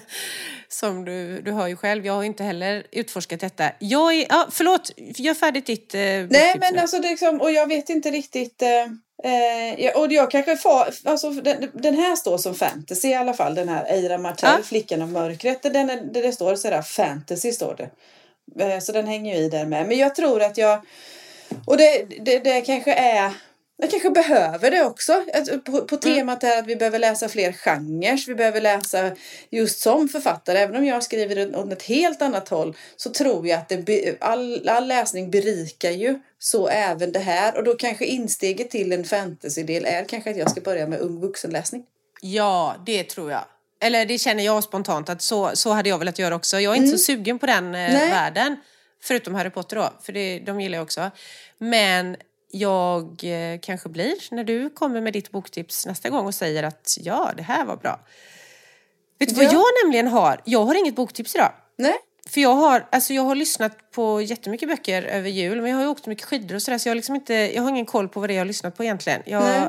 [0.71, 3.71] Som du, du hör ju själv, jag har inte heller utforskat detta.
[3.79, 6.79] Jag är, ja, förlåt, gör färdigt ditt eh, Nej, men nu.
[6.79, 8.61] alltså det liksom, och jag vet inte riktigt.
[8.61, 8.83] Eh,
[9.23, 13.55] eh, och jag kanske får, alltså den, den här står som fantasy i alla fall.
[13.55, 14.63] Den här Eira Martell, Ja.
[14.63, 15.63] Flickan av mörkret.
[15.63, 17.89] Den det, det står sådär fantasy står det.
[18.63, 19.87] Eh, så den hänger ju i där med.
[19.87, 20.85] Men jag tror att jag,
[21.65, 23.31] och det, det, det kanske är
[23.81, 25.23] jag kanske behöver det också.
[25.65, 28.27] På, på temat är att vi behöver läsa fler genrer.
[28.27, 29.11] Vi behöver läsa
[29.49, 30.57] just som författare.
[30.57, 34.69] Även om jag skriver åt ett helt annat håll så tror jag att det, all,
[34.69, 36.19] all läsning berikar ju.
[36.39, 37.57] Så även det här.
[37.57, 41.19] Och då kanske insteget till en fantasy-del är kanske att jag ska börja med ung
[41.19, 41.83] vuxenläsning.
[42.21, 43.45] Ja, det tror jag.
[43.81, 46.59] Eller det känner jag spontant att så, så hade jag velat göra också.
[46.59, 48.55] Jag är inte så sugen på den eh, världen.
[49.01, 51.11] Förutom Harry Potter då, för det, de gillar jag också.
[51.57, 52.17] Men
[52.51, 56.97] jag eh, kanske blir, när du kommer med ditt boktips nästa gång och säger att
[56.99, 57.99] ja, det här var bra.
[59.19, 59.51] Vet du vad Ja.
[59.51, 60.41] jag nämligen har?
[60.45, 61.51] Jag har inget boktips idag.
[61.77, 61.95] Nej?
[62.29, 65.83] För jag har, alltså jag har lyssnat på jättemycket böcker över jul, men jag har
[65.83, 68.09] ju åkt mycket skidor och sådär, så jag har liksom inte, jag har ingen koll
[68.09, 69.21] på vad det är jag har lyssnat på egentligen.
[69.25, 69.43] Jag,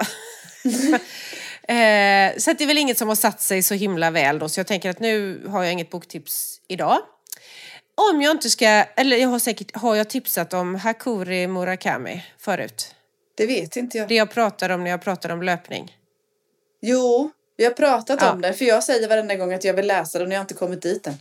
[1.69, 4.61] eh, så det är väl inget som har satt sig så himla väl då, så
[4.61, 6.99] jag tänker att nu har jag inget boktips idag.
[8.13, 12.95] Om jag inte ska, eller jag har säkert, har jag tipsat om Hakuri Murakami förut?
[13.37, 14.09] Det vet inte jag.
[14.09, 15.97] Det jag pratar om när jag pratar om löpning.
[16.83, 18.33] Jo, vi har pratat Ja.
[18.33, 18.53] om det.
[18.53, 20.83] För jag säger varenda gång att jag vill läsa den och jag har inte kommit
[20.83, 21.15] dit än.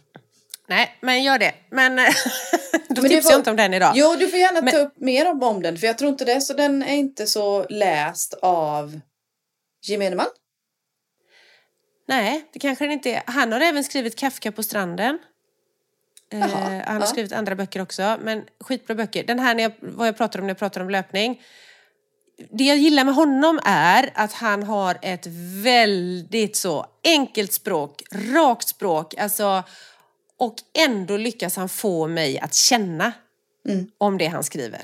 [0.68, 1.54] Nej, men gör det.
[1.72, 1.96] Men
[2.90, 3.94] då Men tipsar var- jag inte om den idag.
[3.96, 5.78] Jo, du får gärna Men- ta upp mer om, om den.
[5.78, 6.42] För jag tror inte det.
[6.42, 9.00] Så den är inte så läst av
[9.88, 10.26] gemene man.
[12.08, 13.24] Nej, det kanske den inte är.
[13.26, 15.18] Han har även skrivit Kafka på stranden.
[16.32, 17.06] Eh, han har ja.
[17.06, 19.24] skrivit andra böcker också, men skitbra böcker.
[19.24, 21.42] Den här, när jag, vad jag pratar om när jag pratar om löpning.
[22.52, 25.28] Det jag gillar med honom är att han har ett
[25.64, 29.64] väldigt så enkelt språk, rakt språk, alltså,
[30.38, 30.56] och
[30.88, 33.14] ändå lyckas han få mig att känna
[33.98, 34.82] om det han skriver.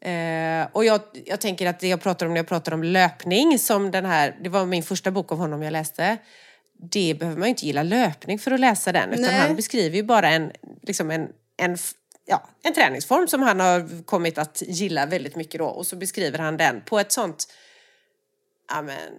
[0.00, 3.58] Eh, och jag, jag tänker att det jag pratar om när jag pratar om löpning,
[3.58, 6.18] som den här, det var min första bok av honom jag läste.
[6.82, 9.40] Det behöver man ju inte gilla löpning för att läsa den, utan Nej.
[9.40, 10.52] han beskriver ju bara en,
[10.82, 11.76] liksom en, en,
[12.26, 15.66] ja, en träningsform som han har kommit att gilla väldigt mycket då.
[15.66, 17.52] Och så beskriver han den på ett sånt,
[18.68, 19.12] ja men,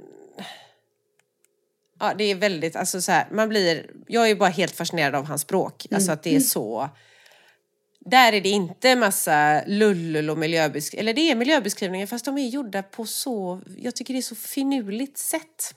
[1.99, 5.25] ja det är väldigt, alltså så här, man blir, jag är bara helt fascinerad av
[5.25, 5.87] hans språk.
[5.91, 6.89] Alltså att det är så,
[7.99, 12.47] där är det inte massa lullul och miljöbeskrivningar, eller det är miljöbeskrivningar fast de är
[12.47, 15.75] gjorda på så, jag tycker det är så finurligt sätt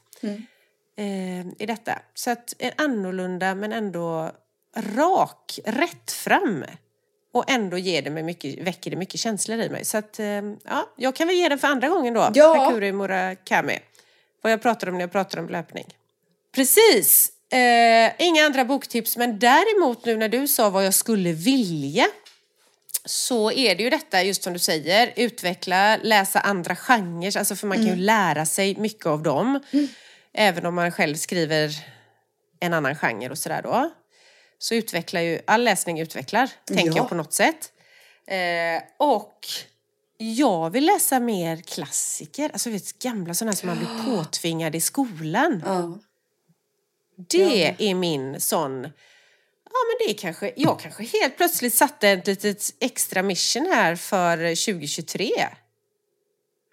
[0.97, 1.99] eh, i detta.
[2.14, 4.32] Så att en annorlunda men ändå
[4.76, 6.64] rak, rätt fram.
[7.32, 9.84] Och ändå ger det mig mycket, väcker det mycket känslor i mig.
[9.84, 10.26] Så att, eh,
[10.64, 12.30] ja, jag kan väl ge den för andra gången då.
[12.34, 12.57] Ja.
[12.57, 13.78] Hakuri Murakami.
[14.42, 15.86] Vad jag pratar om när jag pratar om löpning.
[16.55, 17.32] Precis.
[17.53, 22.07] Eh, inga andra boktips, men däremot nu när du sa vad jag skulle vilja
[23.05, 27.66] så är det ju detta, just som du säger, utveckla, läsa andra genrer, alltså för
[27.66, 29.61] man kan ju lära sig mycket av dem.
[30.35, 31.76] Även om man själv skriver
[32.61, 33.91] en annan genre och sådär då.
[34.59, 36.97] Så utvecklar ju, all läsning utvecklar, tänker Ja.
[36.97, 37.72] jag på något sätt.
[38.26, 39.47] Eh, och
[40.16, 45.62] jag vill läsa mer klassiker, alltså vet, gamla sådana som man blir påtvingad i skolan.
[45.66, 45.99] Ja.
[47.28, 48.82] Det är min sån...
[49.64, 53.97] Ja men det är kanske, jag kanske helt plötsligt satte ett litet extra mission här
[53.97, 55.30] för 2023.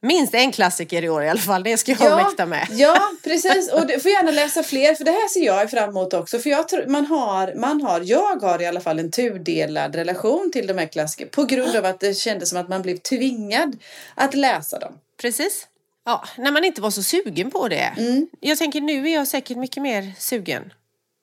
[0.03, 2.67] Minst en klassiker i år i alla fall, det ska jag mäkta med.
[2.71, 3.71] Ja, precis.
[3.71, 6.39] Och du får gärna läsa fler, för det här ser jag fram emot också.
[6.39, 10.51] För jag tror, man har, man har, jag har i alla fall en tudelad relation
[10.53, 11.29] till de här klassikerna.
[11.31, 13.77] På grund av att det kändes som att man blev tvingad
[14.15, 14.93] att läsa dem.
[15.21, 15.67] Precis.
[16.05, 17.93] Ja, när man inte var så sugen på det.
[18.39, 20.73] Jag tänker nu är jag säkert mycket mer sugen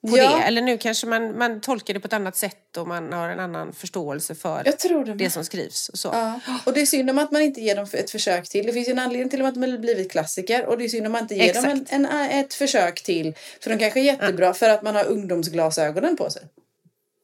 [0.07, 0.37] på Ja.
[0.37, 0.43] det.
[0.43, 3.39] Eller nu kanske man, man tolkar det på ett annat sätt och man har en
[3.39, 5.13] annan förståelse för det.
[5.13, 5.89] det som skrivs.
[5.89, 6.09] Och så.
[6.13, 6.39] Ja.
[6.65, 8.65] Och det är synd om att man inte ger dem ett försök till.
[8.65, 10.65] Det finns ju en anledning till att de har blivit klassiker.
[10.65, 11.93] Och det är synd om man inte ger dem en, Exakt.
[11.93, 13.33] en, ett försök till.
[13.61, 16.41] För de kanske är jättebra för att man har ungdomsglasögonen på sig.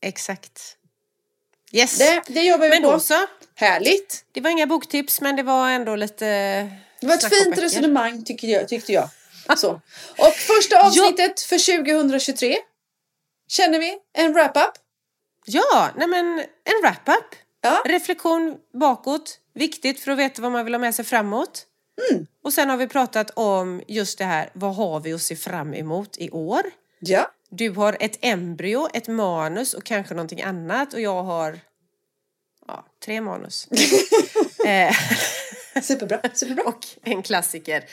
[0.02, 0.78] Exakt.
[1.72, 1.98] Yes.
[1.98, 2.92] Det, det jobbar vi Men på.
[2.92, 3.28] då så.
[3.56, 4.26] Härligt!
[4.32, 6.26] Det var inga boktips men det var ändå lite...
[7.00, 9.10] Det var ett fint resonemang tycker jag, tyckte jag.
[9.58, 9.82] Så.
[10.18, 12.58] Och första avsnittet för 2023
[13.48, 14.72] känner vi en wrap-up.
[15.46, 17.36] Ja, nej men en wrap-up.
[17.62, 17.84] Ja.
[17.86, 19.40] Reflektion bakåt.
[19.54, 21.66] Viktigt för att veta vad man vill ha med sig framåt.
[22.12, 22.28] Mm.
[22.44, 25.74] Och sen har vi pratat om just det här, vad har vi att se fram
[25.74, 26.62] emot i år?
[27.00, 27.32] Ja.
[27.50, 31.60] Du har ett embryo, ett manus och kanske någonting annat och jag har
[32.68, 33.68] ja, tre manus.
[34.66, 34.96] eh,
[35.82, 36.20] Superbra.
[36.34, 36.64] Superbra.
[36.64, 37.86] och en klassiker.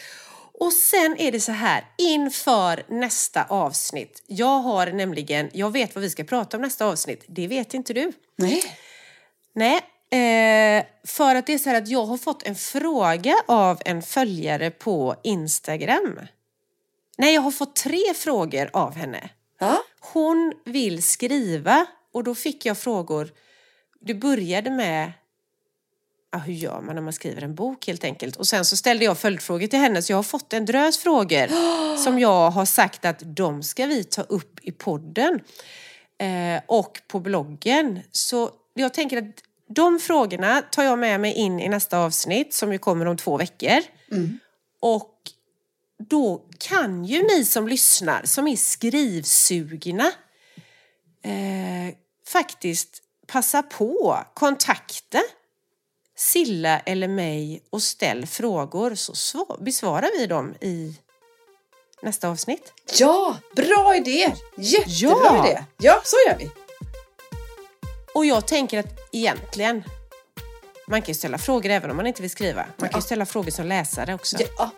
[0.59, 4.23] Och sen är det så här, inför nästa avsnitt.
[4.27, 7.25] Jag har nämligen, jag vet vad vi ska prata om nästa avsnitt.
[7.27, 8.13] Det vet inte du.
[8.37, 8.63] Nej.
[9.55, 9.77] Nej,
[10.11, 14.03] eh, för att det är så här att jag har fått en fråga av en
[14.03, 16.21] följare på Instagram.
[17.19, 19.31] Nej, jag har fått tre frågor av henne.
[19.59, 19.83] Ja.
[20.01, 23.31] Hon vill skriva och då fick jag frågor.
[24.01, 25.13] Det började med
[26.33, 28.37] ja, hur gör man när man skriver en bok helt enkelt.
[28.37, 31.49] Och sen så ställde jag följdfrågor till henne så jag har fått en drös frågor
[31.97, 35.41] som jag har sagt att de ska vi ta upp i podden
[36.18, 38.01] eh, och på bloggen.
[38.12, 42.72] Så jag tänker att de frågorna tar jag med mig in i nästa avsnitt som
[42.72, 43.78] ju kommer om två veckor.
[44.80, 45.14] Och
[46.09, 50.12] då kan ju ni som lyssnar, som är skrivsugna,
[51.24, 51.95] eh,
[52.28, 55.22] faktiskt passa på, kontakta
[56.23, 60.95] Silla eller mig och ställ frågor så sva- besvarar vi dem i
[62.03, 62.73] nästa avsnitt.
[62.99, 64.33] Ja, bra idé!
[64.57, 65.47] Jättebra Ja.
[65.49, 65.64] idé.
[65.79, 66.51] Ja, så gör vi.
[68.14, 69.85] Och jag tänker att egentligen,
[70.89, 72.66] man kan ju ställa frågor även om man inte vill skriva.
[72.77, 74.37] Man kan ju ställa frågor som läsare också.
[74.59, 74.70] Ja.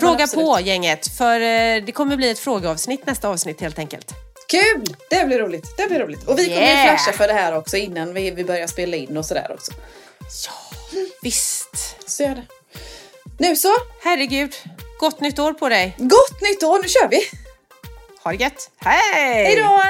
[0.00, 4.12] Fråga på gänget, för eh, det kommer bli ett frågeavsnitt nästa avsnitt helt enkelt.
[4.48, 4.96] Kul!
[5.10, 5.76] Det blir roligt.
[5.76, 6.28] Det blir roligt.
[6.28, 6.96] Och vi kommer Yeah.
[6.96, 9.72] flasha för det här också innan vi, vi börjar spela in och sådär också.
[10.46, 10.52] Ja,
[11.22, 11.96] visst.
[12.06, 12.46] Så gör det.
[13.38, 13.74] Nu så.
[14.02, 14.54] Herregud,
[15.00, 15.94] gott nytt år på dig.
[15.98, 17.20] Gott nytt år, nu kör vi!
[18.22, 18.70] Ha det gött.
[18.78, 19.44] Hej!
[19.44, 19.82] Hej då!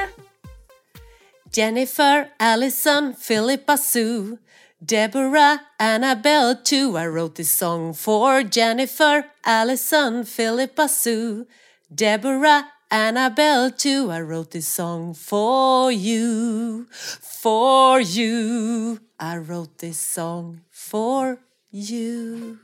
[1.52, 4.36] Jennifer, Allison, Philippa Sue,
[4.78, 6.96] Deborah, Annabelle too.
[6.98, 11.44] I wrote this song for Jennifer, Allison, Philippa Sue,
[11.88, 14.10] Deborah, Annabelle too.
[14.10, 19.00] I wrote this song for you, for you.
[19.18, 21.38] I wrote this song for
[21.70, 22.58] you.